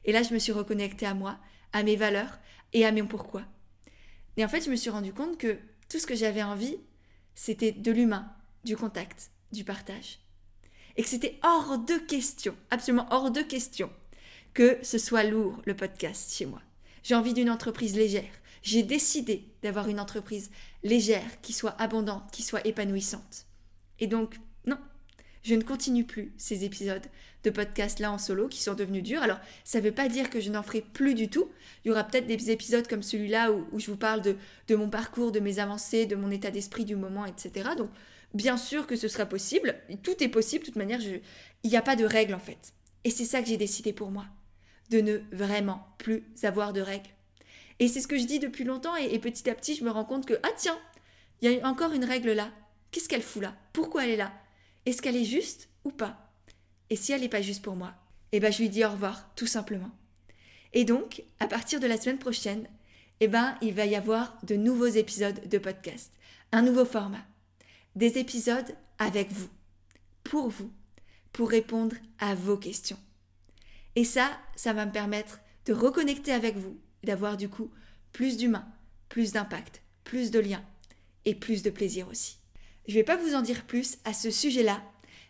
Et 0.05 0.11
là, 0.11 0.23
je 0.23 0.33
me 0.33 0.39
suis 0.39 0.51
reconnectée 0.51 1.05
à 1.05 1.13
moi, 1.13 1.37
à 1.73 1.83
mes 1.83 1.95
valeurs 1.95 2.39
et 2.73 2.85
à 2.85 2.91
mon 2.91 3.07
pourquoi. 3.07 3.43
Et 4.37 4.45
en 4.45 4.47
fait, 4.47 4.63
je 4.63 4.69
me 4.69 4.75
suis 4.75 4.89
rendu 4.89 5.13
compte 5.13 5.37
que 5.37 5.57
tout 5.89 5.99
ce 5.99 6.07
que 6.07 6.15
j'avais 6.15 6.43
envie, 6.43 6.77
c'était 7.35 7.71
de 7.71 7.91
l'humain, 7.91 8.31
du 8.63 8.77
contact, 8.77 9.31
du 9.51 9.63
partage. 9.63 10.19
Et 10.95 11.03
que 11.03 11.09
c'était 11.09 11.39
hors 11.43 11.77
de 11.77 11.95
question, 11.95 12.55
absolument 12.69 13.07
hors 13.11 13.31
de 13.31 13.41
question, 13.41 13.89
que 14.53 14.77
ce 14.83 14.97
soit 14.97 15.23
lourd 15.23 15.61
le 15.65 15.75
podcast 15.75 16.33
chez 16.33 16.45
moi. 16.45 16.61
J'ai 17.03 17.15
envie 17.15 17.33
d'une 17.33 17.49
entreprise 17.49 17.95
légère. 17.95 18.23
J'ai 18.61 18.83
décidé 18.83 19.45
d'avoir 19.61 19.87
une 19.87 19.99
entreprise 19.99 20.51
légère, 20.83 21.41
qui 21.41 21.53
soit 21.53 21.79
abondante, 21.81 22.31
qui 22.31 22.43
soit 22.43 22.65
épanouissante. 22.65 23.45
Et 23.99 24.07
donc, 24.07 24.35
non, 24.65 24.77
je 25.43 25.55
ne 25.55 25.63
continue 25.63 26.03
plus 26.03 26.33
ces 26.37 26.65
épisodes 26.65 27.05
de 27.43 27.49
podcast 27.49 27.99
là 27.99 28.11
en 28.11 28.17
solo 28.17 28.47
qui 28.47 28.61
sont 28.61 28.73
devenus 28.73 29.03
durs. 29.03 29.23
Alors, 29.23 29.39
ça 29.63 29.79
ne 29.79 29.85
veut 29.85 29.93
pas 29.93 30.09
dire 30.09 30.29
que 30.29 30.39
je 30.39 30.49
n'en 30.49 30.63
ferai 30.63 30.81
plus 30.81 31.13
du 31.13 31.29
tout. 31.29 31.49
Il 31.83 31.89
y 31.89 31.91
aura 31.91 32.03
peut-être 32.03 32.27
des 32.27 32.51
épisodes 32.51 32.87
comme 32.87 33.03
celui-là 33.03 33.51
où, 33.51 33.79
je 33.79 33.89
vous 33.89 33.97
parle 33.97 34.21
de, 34.21 34.35
de, 34.67 34.75
mon 34.75 34.89
parcours, 34.89 35.31
de 35.31 35.39
mes 35.39 35.59
avancées, 35.59 36.05
de 36.05 36.15
mon 36.15 36.31
état 36.31 36.51
d'esprit 36.51 36.85
du 36.85 36.95
moment, 36.95 37.25
etc. 37.25 37.69
Donc, 37.77 37.89
bien 38.33 38.57
sûr 38.57 38.87
que 38.87 38.95
ce 38.95 39.07
sera 39.07 39.25
possible. 39.25 39.75
Tout 40.03 40.21
est 40.23 40.29
possible, 40.29 40.63
de 40.63 40.65
toute 40.67 40.75
manière, 40.75 40.99
il 41.01 41.69
n'y 41.69 41.77
a 41.77 41.81
pas 41.81 41.95
de 41.95 42.05
règles 42.05 42.33
en 42.33 42.39
fait. 42.39 42.73
Et 43.03 43.09
c'est 43.09 43.25
ça 43.25 43.41
que 43.41 43.47
j'ai 43.47 43.57
décidé 43.57 43.93
pour 43.93 44.11
moi, 44.11 44.25
de 44.89 44.99
ne 44.99 45.19
vraiment 45.31 45.87
plus 45.97 46.23
avoir 46.43 46.73
de 46.73 46.81
règles. 46.81 47.09
Et 47.79 47.87
c'est 47.87 48.01
ce 48.01 48.07
que 48.07 48.17
je 48.17 48.25
dis 48.25 48.39
depuis 48.39 48.63
longtemps 48.63 48.95
et, 48.95 49.13
et 49.13 49.19
petit 49.19 49.49
à 49.49 49.55
petit, 49.55 49.75
je 49.75 49.83
me 49.83 49.91
rends 49.91 50.05
compte 50.05 50.25
que, 50.25 50.39
ah 50.43 50.51
tiens, 50.57 50.77
il 51.41 51.51
y 51.51 51.59
a 51.59 51.67
encore 51.67 51.93
une 51.93 52.05
règle 52.05 52.31
là. 52.31 52.51
Qu'est-ce 52.91 53.07
qu'elle 53.07 53.21
fout 53.21 53.41
là? 53.41 53.55
Pourquoi 53.71 54.03
elle 54.03 54.11
est 54.11 54.17
là? 54.17 54.33
Est-ce 54.85 55.01
qu'elle 55.01 55.15
est 55.15 55.23
juste 55.23 55.69
ou 55.83 55.91
pas? 55.91 56.31
Et 56.89 56.95
si 56.95 57.11
elle 57.11 57.21
n'est 57.21 57.29
pas 57.29 57.41
juste 57.41 57.61
pour 57.61 57.75
moi? 57.75 57.93
Eh 58.31 58.39
ben 58.39 58.51
je 58.51 58.59
lui 58.59 58.69
dis 58.69 58.83
au 58.83 58.89
revoir, 58.89 59.33
tout 59.35 59.47
simplement. 59.47 59.91
Et 60.73 60.85
donc, 60.85 61.23
à 61.39 61.47
partir 61.47 61.79
de 61.79 61.87
la 61.87 61.99
semaine 61.99 62.19
prochaine, 62.19 62.67
eh 63.19 63.27
ben 63.27 63.57
il 63.61 63.73
va 63.73 63.85
y 63.85 63.95
avoir 63.95 64.37
de 64.43 64.55
nouveaux 64.55 64.87
épisodes 64.87 65.47
de 65.47 65.57
podcast, 65.57 66.13
un 66.51 66.61
nouveau 66.61 66.85
format, 66.85 67.25
des 67.95 68.17
épisodes 68.17 68.75
avec 68.97 69.31
vous, 69.31 69.49
pour 70.23 70.49
vous, 70.49 70.71
pour 71.31 71.49
répondre 71.49 71.95
à 72.19 72.35
vos 72.35 72.57
questions. 72.57 72.99
Et 73.95 74.03
ça, 74.03 74.29
ça 74.55 74.73
va 74.73 74.85
me 74.85 74.91
permettre 74.91 75.39
de 75.65 75.73
reconnecter 75.73 76.31
avec 76.31 76.55
vous, 76.55 76.77
d'avoir 77.03 77.37
du 77.37 77.49
coup 77.49 77.71
plus 78.11 78.37
d'humain, 78.37 78.65
plus 79.07 79.31
d'impact, 79.33 79.81
plus 80.03 80.31
de 80.31 80.39
liens 80.39 80.63
et 81.25 81.35
plus 81.35 81.63
de 81.63 81.69
plaisir 81.69 82.07
aussi. 82.07 82.37
Je 82.87 82.93
ne 82.93 82.99
vais 82.99 83.03
pas 83.03 83.17
vous 83.17 83.35
en 83.35 83.41
dire 83.41 83.65
plus 83.65 83.97
à 84.05 84.13
ce 84.13 84.31
sujet-là, 84.31 84.81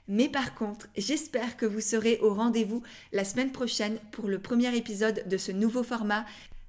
mais 0.08 0.30
par 0.30 0.56
contre, 0.56 0.88
j'espère 0.98 1.58
que 1.58 1.66
vous 1.66 1.82
serez 1.82 2.18
au 2.22 2.34
rendez-vous 2.34 2.82
la 3.12 3.24
semaine 3.24 3.52
prochaine 3.52 4.00
pour 4.12 4.28
le 4.28 4.40
premier 4.40 4.76
épisode 4.76 5.28
de 5.28 5.38
ce 5.38 5.52
nouveau 5.52 5.84
format 5.84 6.26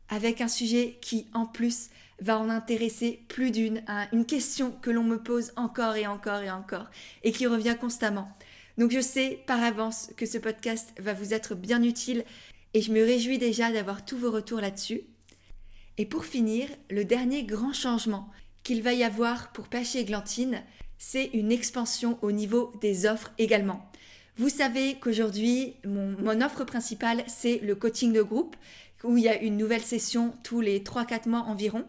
avec 0.09 0.41
un 0.41 0.49
sujet 0.49 0.99
qui 1.01 1.29
en 1.33 1.47
plus 1.47 1.89
va 2.21 2.39
en 2.39 2.51
intéresser 2.51 3.25
plus 3.29 3.51
d'une, 3.51 3.83
une 4.13 4.27
question 4.27 4.73
que 4.83 4.91
l'on 4.91 5.05
me 5.05 5.23
pose 5.23 5.53
encore 5.57 5.97
et 5.97 6.07
encore 6.07 6.43
et 6.43 6.51
encore 6.51 6.91
et 7.23 7.33
qui 7.33 7.47
revient 7.47 7.77
constamment. 7.81 8.29
Donc 8.77 8.91
je 8.91 9.01
sais 9.01 9.43
par 9.47 9.63
avance 9.63 10.11
que 10.17 10.27
ce 10.27 10.39
podcast 10.39 10.93
va 10.99 11.13
vous 11.13 11.33
être 11.33 11.55
bien 11.55 11.83
utile 11.83 12.25
et 12.75 12.83
je 12.83 12.93
me 12.93 13.05
réjouis 13.05 13.39
déjà 13.39 13.73
d'avoir 13.73 14.05
tous 14.05 14.17
vos 14.17 14.31
retours 14.31 14.61
là-dessus. 14.61 15.03
Et 15.99 16.07
pour 16.07 16.25
finir, 16.25 16.69
le 16.89 17.05
dernier 17.05 17.45
grand 17.45 17.73
changement 17.73 18.29
qu'il 18.63 18.83
va 18.83 18.93
y 18.93 19.05
avoir 19.05 19.53
pour 19.53 19.69
Pêche 19.69 19.97
et 19.97 20.05
Glantine, 20.05 20.63
c'est 20.99 21.31
une 21.33 21.51
expansion 21.53 22.19
au 22.23 22.33
niveau 22.33 22.73
des 22.81 23.07
offres 23.07 23.33
également. 23.39 23.91
Vous 24.37 24.49
savez 24.49 24.97
qu'aujourd'hui, 25.01 25.75
mon, 25.85 26.17
mon, 26.21 26.41
offre 26.41 26.65
principale, 26.65 27.25
c'est 27.27 27.59
le 27.59 27.75
coaching 27.75 28.13
de 28.13 28.23
groupe, 28.23 28.57
où 29.05 29.17
il 29.17 29.25
y 29.25 29.29
a 29.29 29.41
une 29.41 29.57
nouvelle 29.57 29.83
session 29.83 30.35
tous 30.43 30.61
les 30.61 30.81
3-4 30.81 31.29
mois 31.29 31.41
environ. 31.41 31.85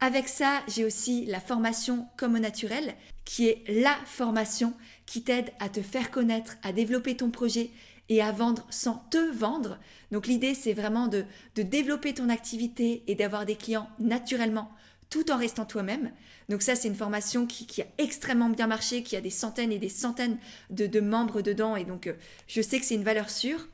Avec 0.00 0.28
ça, 0.28 0.62
j'ai 0.68 0.84
aussi 0.84 1.26
la 1.26 1.40
formation 1.40 2.06
comme 2.16 2.34
au 2.34 2.38
naturel, 2.38 2.94
qui 3.24 3.48
est 3.48 3.64
la 3.68 3.94
formation 4.06 4.74
qui 5.06 5.22
t'aide 5.22 5.52
à 5.60 5.68
te 5.68 5.82
faire 5.82 6.10
connaître, 6.10 6.56
à 6.62 6.72
développer 6.72 7.16
ton 7.16 7.30
projet 7.30 7.70
et 8.08 8.22
à 8.22 8.32
vendre 8.32 8.66
sans 8.70 9.04
te 9.10 9.18
vendre. 9.32 9.78
Donc 10.10 10.26
l'idée, 10.26 10.54
c'est 10.54 10.72
vraiment 10.72 11.08
de, 11.08 11.24
développer 11.54 12.14
ton 12.14 12.28
activité 12.28 13.02
et 13.06 13.14
d'avoir 13.14 13.46
des 13.46 13.56
clients 13.56 13.88
naturellement 13.98 14.70
tout 15.10 15.30
en 15.30 15.38
restant 15.38 15.64
toi-même. 15.64 16.12
Donc 16.50 16.60
ça, 16.60 16.74
c'est 16.74 16.88
une 16.88 16.94
formation 16.94 17.46
qui, 17.46 17.80
a 17.80 17.86
extrêmement 17.96 18.50
bien 18.50 18.66
marché, 18.66 19.02
qui 19.02 19.16
a 19.16 19.22
des 19.22 19.30
centaines 19.30 19.72
et 19.72 19.78
des 19.78 19.88
centaines 19.88 20.38
de, 20.70 21.00
membres 21.00 21.40
dedans. 21.40 21.76
Et 21.76 21.84
donc, 21.84 22.06
euh, 22.06 22.14
je 22.46 22.60
sais 22.60 22.78
que 22.78 22.84
c'est 22.84 22.94
une 22.94 23.04
valeur 23.04 23.30
sûre. 23.30 23.68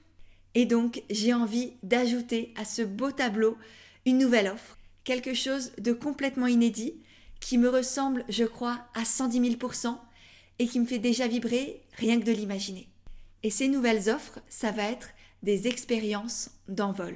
Et 0.54 0.64
donc, 0.64 1.02
j'ai 1.10 1.34
envie 1.34 1.72
d'ajouter 1.82 2.54
à 2.56 2.64
ce 2.64 2.82
beau 2.82 3.10
tableau 3.10 3.58
une 4.06 4.18
nouvelle 4.18 4.46
offre, 4.46 4.78
quelque 5.02 5.34
chose 5.34 5.72
de 5.78 5.92
complètement 5.92 6.46
inédit, 6.46 7.02
qui 7.40 7.58
me 7.58 7.68
ressemble, 7.68 8.24
je 8.28 8.44
crois, 8.44 8.78
à 8.94 9.04
110 9.04 9.40
000% 9.40 9.98
et 10.60 10.68
qui 10.68 10.78
me 10.78 10.86
fait 10.86 10.98
déjà 10.98 11.26
vibrer 11.26 11.82
rien 11.98 12.18
que 12.20 12.24
de 12.24 12.32
l'imaginer. 12.32 12.88
Et 13.44 13.50
ces 13.50 13.68
nouvelles 13.68 14.08
offres, 14.08 14.40
ça 14.48 14.72
va 14.72 14.84
être 14.84 15.10
des 15.42 15.68
expériences 15.68 16.50
d'envol. 16.66 17.14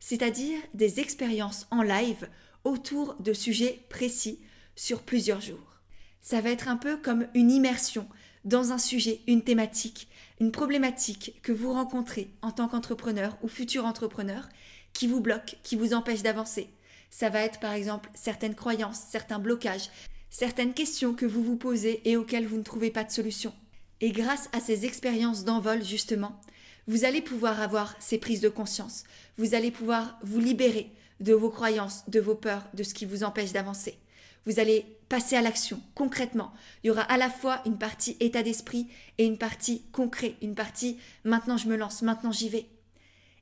C'est-à-dire 0.00 0.58
des 0.74 0.98
expériences 0.98 1.68
en 1.70 1.82
live 1.82 2.28
autour 2.64 3.14
de 3.20 3.32
sujets 3.32 3.86
précis 3.88 4.40
sur 4.74 5.02
plusieurs 5.02 5.40
jours. 5.40 5.78
Ça 6.20 6.40
va 6.40 6.50
être 6.50 6.66
un 6.66 6.76
peu 6.76 6.96
comme 6.96 7.28
une 7.34 7.52
immersion 7.52 8.08
dans 8.44 8.72
un 8.72 8.78
sujet, 8.78 9.20
une 9.28 9.44
thématique, 9.44 10.08
une 10.40 10.50
problématique 10.50 11.38
que 11.42 11.52
vous 11.52 11.72
rencontrez 11.72 12.30
en 12.42 12.50
tant 12.50 12.66
qu'entrepreneur 12.66 13.38
ou 13.42 13.48
futur 13.48 13.84
entrepreneur 13.84 14.48
qui 14.92 15.06
vous 15.06 15.20
bloque, 15.20 15.58
qui 15.62 15.76
vous 15.76 15.94
empêche 15.94 16.22
d'avancer. 16.22 16.70
Ça 17.08 17.28
va 17.28 17.42
être 17.42 17.60
par 17.60 17.74
exemple 17.74 18.10
certaines 18.14 18.56
croyances, 18.56 19.04
certains 19.10 19.38
blocages, 19.38 19.90
certaines 20.28 20.74
questions 20.74 21.14
que 21.14 21.26
vous 21.26 21.44
vous 21.44 21.56
posez 21.56 22.00
et 22.10 22.16
auxquelles 22.16 22.48
vous 22.48 22.58
ne 22.58 22.64
trouvez 22.64 22.90
pas 22.90 23.04
de 23.04 23.12
solution. 23.12 23.54
Et 24.00 24.12
grâce 24.12 24.48
à 24.52 24.60
ces 24.60 24.86
expériences 24.86 25.44
d'envol, 25.44 25.84
justement, 25.84 26.40
vous 26.86 27.04
allez 27.04 27.20
pouvoir 27.20 27.60
avoir 27.60 27.94
ces 28.00 28.18
prises 28.18 28.40
de 28.40 28.48
conscience. 28.48 29.04
Vous 29.36 29.54
allez 29.54 29.70
pouvoir 29.70 30.18
vous 30.22 30.40
libérer 30.40 30.90
de 31.20 31.34
vos 31.34 31.50
croyances, 31.50 32.04
de 32.08 32.20
vos 32.20 32.34
peurs, 32.34 32.64
de 32.74 32.82
ce 32.82 32.94
qui 32.94 33.04
vous 33.04 33.24
empêche 33.24 33.52
d'avancer. 33.52 33.98
Vous 34.46 34.58
allez 34.58 34.86
passer 35.10 35.36
à 35.36 35.42
l'action 35.42 35.82
concrètement. 35.94 36.52
Il 36.82 36.88
y 36.88 36.90
aura 36.90 37.02
à 37.02 37.18
la 37.18 37.28
fois 37.28 37.60
une 37.66 37.78
partie 37.78 38.16
état 38.20 38.42
d'esprit 38.42 38.88
et 39.18 39.26
une 39.26 39.36
partie 39.36 39.82
concret, 39.92 40.36
une 40.40 40.54
partie 40.54 40.98
maintenant 41.24 41.58
je 41.58 41.68
me 41.68 41.76
lance, 41.76 42.00
maintenant 42.00 42.32
j'y 42.32 42.48
vais. 42.48 42.66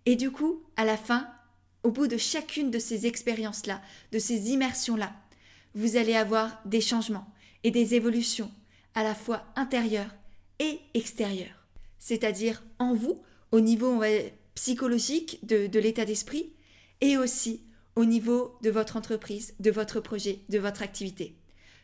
Et 0.06 0.16
du 0.16 0.32
coup, 0.32 0.64
à 0.76 0.84
la 0.84 0.96
fin, 0.96 1.28
au 1.84 1.92
bout 1.92 2.08
de 2.08 2.16
chacune 2.16 2.72
de 2.72 2.80
ces 2.80 3.06
expériences-là, 3.06 3.80
de 4.10 4.18
ces 4.18 4.50
immersions-là, 4.50 5.12
vous 5.74 5.96
allez 5.96 6.16
avoir 6.16 6.60
des 6.64 6.80
changements 6.80 7.32
et 7.62 7.70
des 7.70 7.94
évolutions 7.94 8.50
à 8.94 9.04
la 9.04 9.14
fois 9.14 9.44
intérieures 9.54 10.10
et 10.58 10.80
extérieure. 10.94 11.66
C'est-à-dire 11.98 12.62
en 12.78 12.94
vous, 12.94 13.22
au 13.52 13.60
niveau 13.60 14.00
psychologique 14.54 15.38
de, 15.46 15.66
de 15.66 15.78
l'état 15.78 16.04
d'esprit, 16.04 16.52
et 17.00 17.16
aussi 17.16 17.62
au 17.96 18.04
niveau 18.04 18.56
de 18.62 18.70
votre 18.70 18.96
entreprise, 18.96 19.54
de 19.60 19.70
votre 19.70 20.00
projet, 20.00 20.40
de 20.48 20.58
votre 20.58 20.82
activité. 20.82 21.36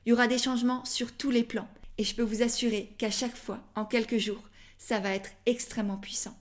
Il 0.05 0.11
y 0.11 0.13
aura 0.13 0.27
des 0.27 0.39
changements 0.39 0.85
sur 0.85 1.13
tous 1.13 1.31
les 1.31 1.45
plans, 1.45 1.69
et 1.99 2.05
je 2.05 2.15
peux 2.15 2.23
vous 2.23 2.43
assurer 2.43 2.95
qu'à 2.99 3.11
chaque 3.11 3.37
fois, 3.37 3.61
en 3.75 3.85
quelques 3.85 4.19
jours, 4.19 4.43
ça 4.79 4.99
va 4.99 5.15
être 5.15 5.31
extrêmement 5.47 5.97
puissant. 5.97 6.37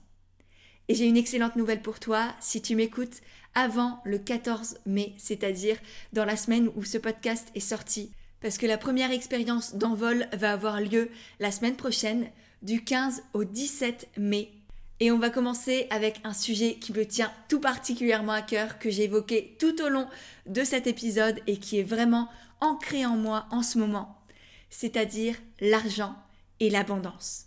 Et 0.88 0.94
j'ai 0.94 1.06
une 1.06 1.16
excellente 1.16 1.56
nouvelle 1.56 1.82
pour 1.82 1.98
toi, 1.98 2.34
si 2.40 2.60
tu 2.60 2.76
m'écoutes 2.76 3.22
avant 3.54 4.00
le 4.04 4.18
14 4.18 4.78
mai, 4.86 5.14
c'est-à-dire 5.16 5.78
dans 6.12 6.24
la 6.24 6.36
semaine 6.36 6.70
où 6.74 6.84
ce 6.84 6.98
podcast 6.98 7.48
est 7.54 7.60
sorti, 7.60 8.10
parce 8.44 8.58
que 8.58 8.66
la 8.66 8.76
première 8.76 9.10
expérience 9.10 9.74
d'envol 9.74 10.28
va 10.34 10.52
avoir 10.52 10.78
lieu 10.78 11.08
la 11.40 11.50
semaine 11.50 11.76
prochaine, 11.76 12.28
du 12.60 12.84
15 12.84 13.22
au 13.32 13.42
17 13.42 14.10
mai. 14.18 14.52
Et 15.00 15.10
on 15.10 15.18
va 15.18 15.30
commencer 15.30 15.86
avec 15.88 16.20
un 16.24 16.34
sujet 16.34 16.74
qui 16.74 16.92
me 16.92 17.06
tient 17.06 17.32
tout 17.48 17.58
particulièrement 17.58 18.32
à 18.32 18.42
cœur, 18.42 18.78
que 18.78 18.90
j'ai 18.90 19.04
évoqué 19.04 19.56
tout 19.58 19.80
au 19.80 19.88
long 19.88 20.06
de 20.44 20.62
cet 20.62 20.86
épisode 20.86 21.40
et 21.46 21.56
qui 21.56 21.78
est 21.78 21.84
vraiment 21.84 22.28
ancré 22.60 23.06
en 23.06 23.16
moi 23.16 23.46
en 23.50 23.62
ce 23.62 23.78
moment, 23.78 24.20
c'est-à-dire 24.68 25.36
l'argent 25.62 26.14
et 26.60 26.68
l'abondance. 26.68 27.46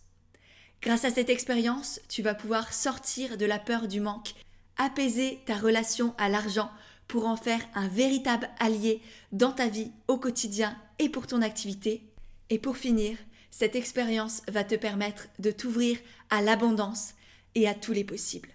Grâce 0.82 1.06
à 1.06 1.12
cette 1.12 1.30
expérience, 1.30 2.02
tu 2.10 2.24
vas 2.24 2.34
pouvoir 2.34 2.74
sortir 2.74 3.38
de 3.38 3.46
la 3.46 3.60
peur 3.60 3.88
du 3.88 4.02
manque, 4.02 4.34
apaiser 4.78 5.44
ta 5.46 5.58
relation 5.58 6.16
à 6.18 6.28
l'argent 6.28 6.72
pour 7.08 7.28
en 7.28 7.38
faire 7.38 7.62
un 7.76 7.88
véritable 7.88 8.50
allié 8.60 9.00
dans 9.32 9.52
ta 9.52 9.68
vie 9.68 9.92
au 10.08 10.18
quotidien 10.18 10.76
et 11.00 11.10
pour 11.10 11.28
ton 11.28 11.42
activité. 11.42 12.04
Et 12.50 12.60
pour 12.60 12.78
finir, 12.78 13.18
cette 13.52 13.76
expérience 13.76 14.42
va 14.48 14.64
te 14.64 14.76
permettre 14.76 15.28
de 15.40 15.52
t'ouvrir 15.52 15.98
à 16.30 16.42
l'abondance 16.42 17.14
et 17.56 17.68
à 17.68 17.74
tous 17.74 17.94
les 17.94 18.04
possibles. 18.04 18.50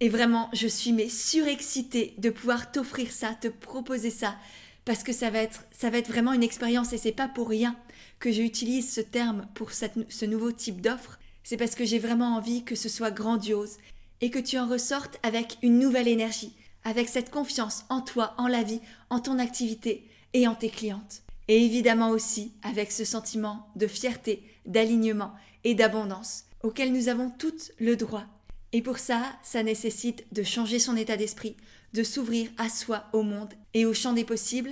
Et 0.00 0.08
vraiment, 0.08 0.48
je 0.54 0.66
suis 0.66 0.92
mais 0.92 1.08
surexcitée 1.08 2.14
de 2.18 2.30
pouvoir 2.30 2.72
t'offrir 2.72 3.12
ça, 3.12 3.34
te 3.34 3.48
proposer 3.48 4.10
ça, 4.10 4.34
parce 4.86 5.02
que 5.02 5.12
ça 5.12 5.30
va 5.30 5.40
être, 5.40 5.64
ça 5.72 5.90
va 5.90 5.98
être 5.98 6.08
vraiment 6.08 6.32
une 6.32 6.42
expérience 6.42 6.92
et 6.92 6.98
c'est 6.98 7.12
pas 7.12 7.28
pour 7.28 7.48
rien 7.48 7.76
que 8.18 8.32
j'utilise 8.32 8.92
ce 8.92 9.02
terme 9.02 9.46
pour 9.54 9.72
ce 9.72 10.24
nouveau 10.24 10.52
type 10.52 10.80
d'offre. 10.80 11.18
C'est 11.44 11.58
parce 11.58 11.74
que 11.74 11.84
j'ai 11.84 11.98
vraiment 11.98 12.36
envie 12.36 12.64
que 12.64 12.74
ce 12.74 12.88
soit 12.88 13.10
grandiose 13.10 13.76
et 14.20 14.30
que 14.30 14.38
tu 14.38 14.58
en 14.58 14.68
ressortes 14.68 15.18
avec 15.22 15.58
une 15.62 15.78
nouvelle 15.78 16.08
énergie, 16.08 16.54
avec 16.84 17.08
cette 17.08 17.30
confiance 17.30 17.84
en 17.88 18.00
toi, 18.00 18.34
en 18.38 18.48
la 18.48 18.62
vie, 18.62 18.80
en 19.10 19.20
ton 19.20 19.38
activité 19.38 20.08
et 20.32 20.48
en 20.48 20.54
tes 20.54 20.70
clientes. 20.70 21.22
Et 21.50 21.64
évidemment 21.64 22.10
aussi 22.10 22.52
avec 22.62 22.92
ce 22.92 23.04
sentiment 23.04 23.66
de 23.74 23.88
fierté, 23.88 24.44
d'alignement 24.66 25.32
et 25.64 25.74
d'abondance 25.74 26.44
auquel 26.62 26.92
nous 26.92 27.08
avons 27.08 27.28
toutes 27.28 27.72
le 27.80 27.96
droit. 27.96 28.22
Et 28.72 28.82
pour 28.82 28.98
ça, 28.98 29.20
ça 29.42 29.64
nécessite 29.64 30.24
de 30.32 30.44
changer 30.44 30.78
son 30.78 30.94
état 30.94 31.16
d'esprit, 31.16 31.56
de 31.92 32.04
s'ouvrir 32.04 32.48
à 32.56 32.68
soi, 32.68 33.06
au 33.12 33.24
monde 33.24 33.52
et 33.74 33.84
au 33.84 33.92
champ 33.92 34.12
des 34.12 34.22
possibles. 34.22 34.70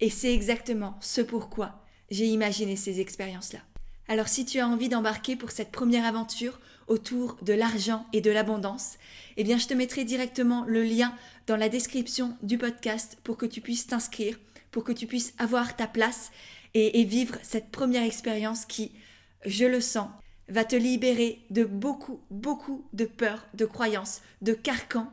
Et 0.00 0.10
c'est 0.10 0.34
exactement 0.34 0.98
ce 1.00 1.22
pourquoi 1.22 1.86
j'ai 2.10 2.26
imaginé 2.26 2.76
ces 2.76 3.00
expériences-là. 3.00 3.60
Alors 4.06 4.28
si 4.28 4.44
tu 4.44 4.58
as 4.58 4.68
envie 4.68 4.90
d'embarquer 4.90 5.36
pour 5.36 5.52
cette 5.52 5.72
première 5.72 6.04
aventure 6.04 6.60
autour 6.86 7.38
de 7.40 7.54
l'argent 7.54 8.04
et 8.12 8.20
de 8.20 8.30
l'abondance, 8.30 8.98
eh 9.38 9.44
bien 9.44 9.56
je 9.56 9.68
te 9.68 9.74
mettrai 9.74 10.04
directement 10.04 10.66
le 10.66 10.82
lien 10.82 11.14
dans 11.46 11.56
la 11.56 11.70
description 11.70 12.36
du 12.42 12.58
podcast 12.58 13.16
pour 13.24 13.38
que 13.38 13.46
tu 13.46 13.62
puisses 13.62 13.86
t'inscrire, 13.86 14.38
pour 14.70 14.84
que 14.84 14.92
tu 14.92 15.06
puisses 15.06 15.34
avoir 15.38 15.76
ta 15.76 15.86
place 15.86 16.30
et, 16.74 17.04
vivre 17.04 17.36
cette 17.42 17.70
première 17.70 18.04
expérience 18.04 18.64
qui, 18.64 18.92
je 19.44 19.64
le 19.64 19.80
sens, 19.80 20.08
va 20.48 20.64
te 20.64 20.76
libérer 20.76 21.40
de 21.50 21.64
beaucoup, 21.64 22.20
beaucoup 22.30 22.84
de 22.92 23.04
peurs, 23.04 23.46
de 23.54 23.64
croyances, 23.64 24.20
de 24.42 24.52
carcans 24.52 25.12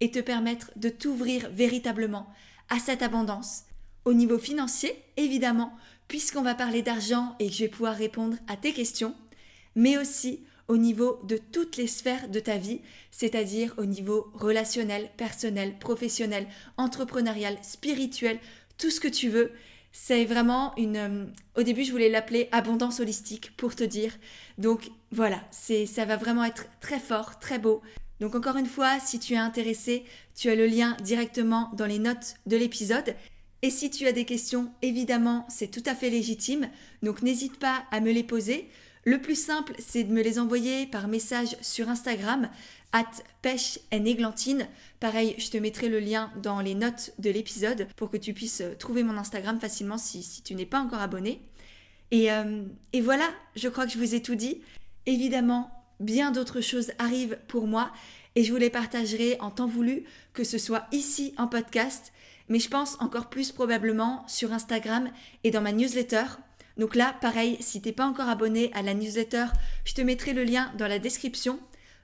et 0.00 0.10
te 0.10 0.18
permettre 0.18 0.70
de 0.76 0.88
t'ouvrir 0.88 1.50
véritablement 1.50 2.28
à 2.68 2.78
cette 2.78 3.02
abondance. 3.02 3.64
Au 4.04 4.12
niveau 4.12 4.38
financier, 4.38 4.96
évidemment, 5.16 5.72
puisqu'on 6.08 6.42
va 6.42 6.54
parler 6.54 6.82
d'argent 6.82 7.36
et 7.38 7.46
que 7.46 7.52
je 7.52 7.64
vais 7.64 7.68
pouvoir 7.68 7.94
répondre 7.96 8.36
à 8.48 8.56
tes 8.56 8.72
questions, 8.72 9.14
mais 9.76 9.96
aussi 9.96 10.40
au 10.68 10.76
niveau 10.76 11.20
de 11.24 11.36
toutes 11.36 11.76
les 11.76 11.86
sphères 11.86 12.28
de 12.28 12.40
ta 12.40 12.56
vie, 12.56 12.80
c'est-à-dire 13.10 13.74
au 13.76 13.84
niveau 13.84 14.30
relationnel, 14.34 15.10
personnel, 15.16 15.78
professionnel, 15.78 16.46
entrepreneurial, 16.76 17.58
spirituel, 17.62 18.38
tout 18.78 18.90
ce 18.90 19.00
que 19.00 19.08
tu 19.08 19.28
veux. 19.28 19.52
C'est 19.92 20.24
vraiment 20.24 20.74
une... 20.76 20.96
Euh, 20.96 21.24
au 21.56 21.62
début, 21.62 21.84
je 21.84 21.92
voulais 21.92 22.08
l'appeler 22.08 22.48
abondance 22.50 23.00
holistique 23.00 23.54
pour 23.56 23.76
te 23.76 23.84
dire. 23.84 24.16
Donc 24.58 24.90
voilà, 25.10 25.42
c'est 25.50 25.86
ça 25.86 26.04
va 26.04 26.16
vraiment 26.16 26.44
être 26.44 26.66
très 26.80 26.98
fort, 26.98 27.38
très 27.38 27.58
beau. 27.58 27.82
Donc 28.20 28.34
encore 28.34 28.56
une 28.56 28.66
fois, 28.66 29.00
si 29.00 29.18
tu 29.18 29.34
es 29.34 29.38
intéressé, 29.38 30.04
tu 30.34 30.48
as 30.48 30.54
le 30.54 30.66
lien 30.66 30.96
directement 31.02 31.70
dans 31.74 31.86
les 31.86 31.98
notes 31.98 32.34
de 32.46 32.56
l'épisode. 32.56 33.14
Et 33.62 33.70
si 33.70 33.90
tu 33.90 34.06
as 34.06 34.12
des 34.12 34.24
questions, 34.24 34.72
évidemment, 34.80 35.46
c'est 35.48 35.70
tout 35.70 35.82
à 35.86 35.94
fait 35.94 36.10
légitime. 36.10 36.68
Donc 37.02 37.22
n'hésite 37.22 37.58
pas 37.58 37.84
à 37.90 38.00
me 38.00 38.12
les 38.12 38.24
poser. 38.24 38.68
Le 39.04 39.20
plus 39.20 39.40
simple, 39.40 39.74
c'est 39.78 40.04
de 40.04 40.12
me 40.12 40.22
les 40.22 40.38
envoyer 40.38 40.86
par 40.86 41.08
message 41.08 41.56
sur 41.60 41.88
Instagram, 41.88 42.48
at 42.92 43.22
pêche 43.40 43.78
églantine. 43.90 44.68
Pareil, 45.00 45.34
je 45.38 45.50
te 45.50 45.56
mettrai 45.56 45.88
le 45.88 45.98
lien 45.98 46.30
dans 46.42 46.60
les 46.60 46.74
notes 46.74 47.12
de 47.18 47.30
l'épisode 47.30 47.88
pour 47.96 48.10
que 48.10 48.16
tu 48.16 48.34
puisses 48.34 48.60
euh, 48.60 48.74
trouver 48.74 49.02
mon 49.02 49.16
Instagram 49.16 49.58
facilement 49.58 49.98
si, 49.98 50.42
tu 50.44 50.54
n'es 50.54 50.66
pas 50.66 50.80
encore 50.80 51.00
abonné. 51.00 51.40
Et, 52.10 52.30
euh, 52.30 52.64
et 52.92 53.00
voilà, 53.00 53.28
je 53.56 53.68
crois 53.68 53.86
que 53.86 53.92
je 53.92 53.98
vous 53.98 54.14
ai 54.14 54.22
tout 54.22 54.34
dit. 54.34 54.60
Évidemment, 55.06 55.70
bien 56.00 56.30
d'autres 56.30 56.60
choses 56.60 56.92
arrivent 56.98 57.38
pour 57.48 57.66
moi 57.66 57.90
et 58.34 58.44
je 58.44 58.52
vous 58.52 58.58
les 58.58 58.70
partagerai 58.70 59.36
en 59.40 59.50
temps 59.50 59.66
voulu, 59.66 60.04
que 60.32 60.44
ce 60.44 60.58
soit 60.58 60.86
ici 60.92 61.34
en 61.36 61.46
podcast, 61.46 62.12
mais 62.48 62.58
je 62.58 62.68
pense 62.68 62.96
encore 63.00 63.28
plus 63.28 63.52
probablement 63.52 64.24
sur 64.28 64.52
Instagram 64.52 65.10
et 65.44 65.50
dans 65.50 65.60
ma 65.60 65.72
newsletter. 65.72 66.24
Donc 66.78 66.94
là, 66.94 67.14
pareil, 67.20 67.56
si 67.60 67.82
t'es 67.82 67.92
pas 67.92 68.06
encore 68.06 68.28
abonné 68.28 68.70
à 68.72 68.82
la 68.82 68.94
newsletter, 68.94 69.46
je 69.84 69.94
te 69.94 70.00
mettrai 70.00 70.32
le 70.32 70.44
lien 70.44 70.72
dans 70.78 70.88
la 70.88 70.98
description. 70.98 71.58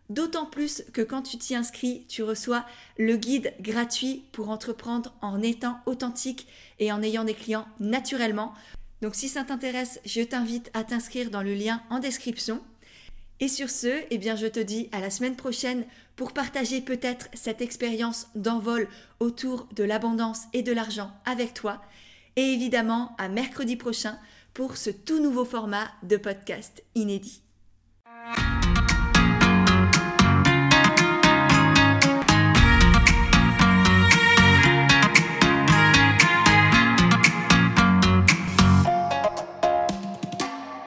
D'autant 0.09 0.47
plus 0.47 0.85
que 0.95 1.03
quand 1.03 1.23
tu 1.23 1.37
t'y 1.37 1.55
inscris, 1.55 2.07
tu 2.09 2.23
reçois 2.23 2.65
le 2.99 3.17
guide 3.17 3.53
gratuit 3.61 4.25
pour 4.33 4.49
entreprendre 4.49 5.15
en 5.21 5.43
étant 5.43 5.81
authentique 5.85 6.47
et 6.79 6.91
en 6.93 7.03
ayant 7.03 7.25
des 7.25 7.35
clients 7.35 7.69
naturellement. 7.79 8.55
Donc 9.03 9.15
si 9.15 9.29
ça 9.29 9.45
t'intéresse, 9.45 10.01
je 10.07 10.23
t'invite 10.23 10.71
à 10.73 10.83
t'inscrire 10.83 11.31
dans 11.31 11.43
le 11.43 11.55
lien 11.55 11.83
en 11.91 11.99
description. 11.99 12.63
Et 13.41 13.49
sur 13.49 13.69
ce, 13.69 14.03
eh 14.11 14.19
bien 14.19 14.35
je 14.35 14.47
te 14.47 14.61
dis 14.61 14.89
à 14.93 15.01
la 15.01 15.11
semaine 15.11 15.37
prochaine 15.37 15.85
pour 16.17 16.33
partager 16.33 16.81
peut-être 16.81 17.29
cette 17.35 17.61
expérience 17.61 18.29
d'envol 18.35 18.89
autour 19.21 19.69
de 19.77 19.85
l'abondance 19.85 20.45
et 20.55 20.63
de 20.63 20.73
l'argent 20.73 21.13
avec 21.27 21.55
toi. 21.55 21.83
Et 22.37 22.53
évidemment 22.55 23.15
à 23.19 23.29
mercredi 23.29 23.77
prochain 23.77 24.19
pour 24.55 24.77
ce 24.77 24.91
tout 24.91 25.21
nouveau 25.21 25.45
format 25.45 25.89
de 26.03 26.17
podcast 26.17 26.83
inédit. 26.95 27.43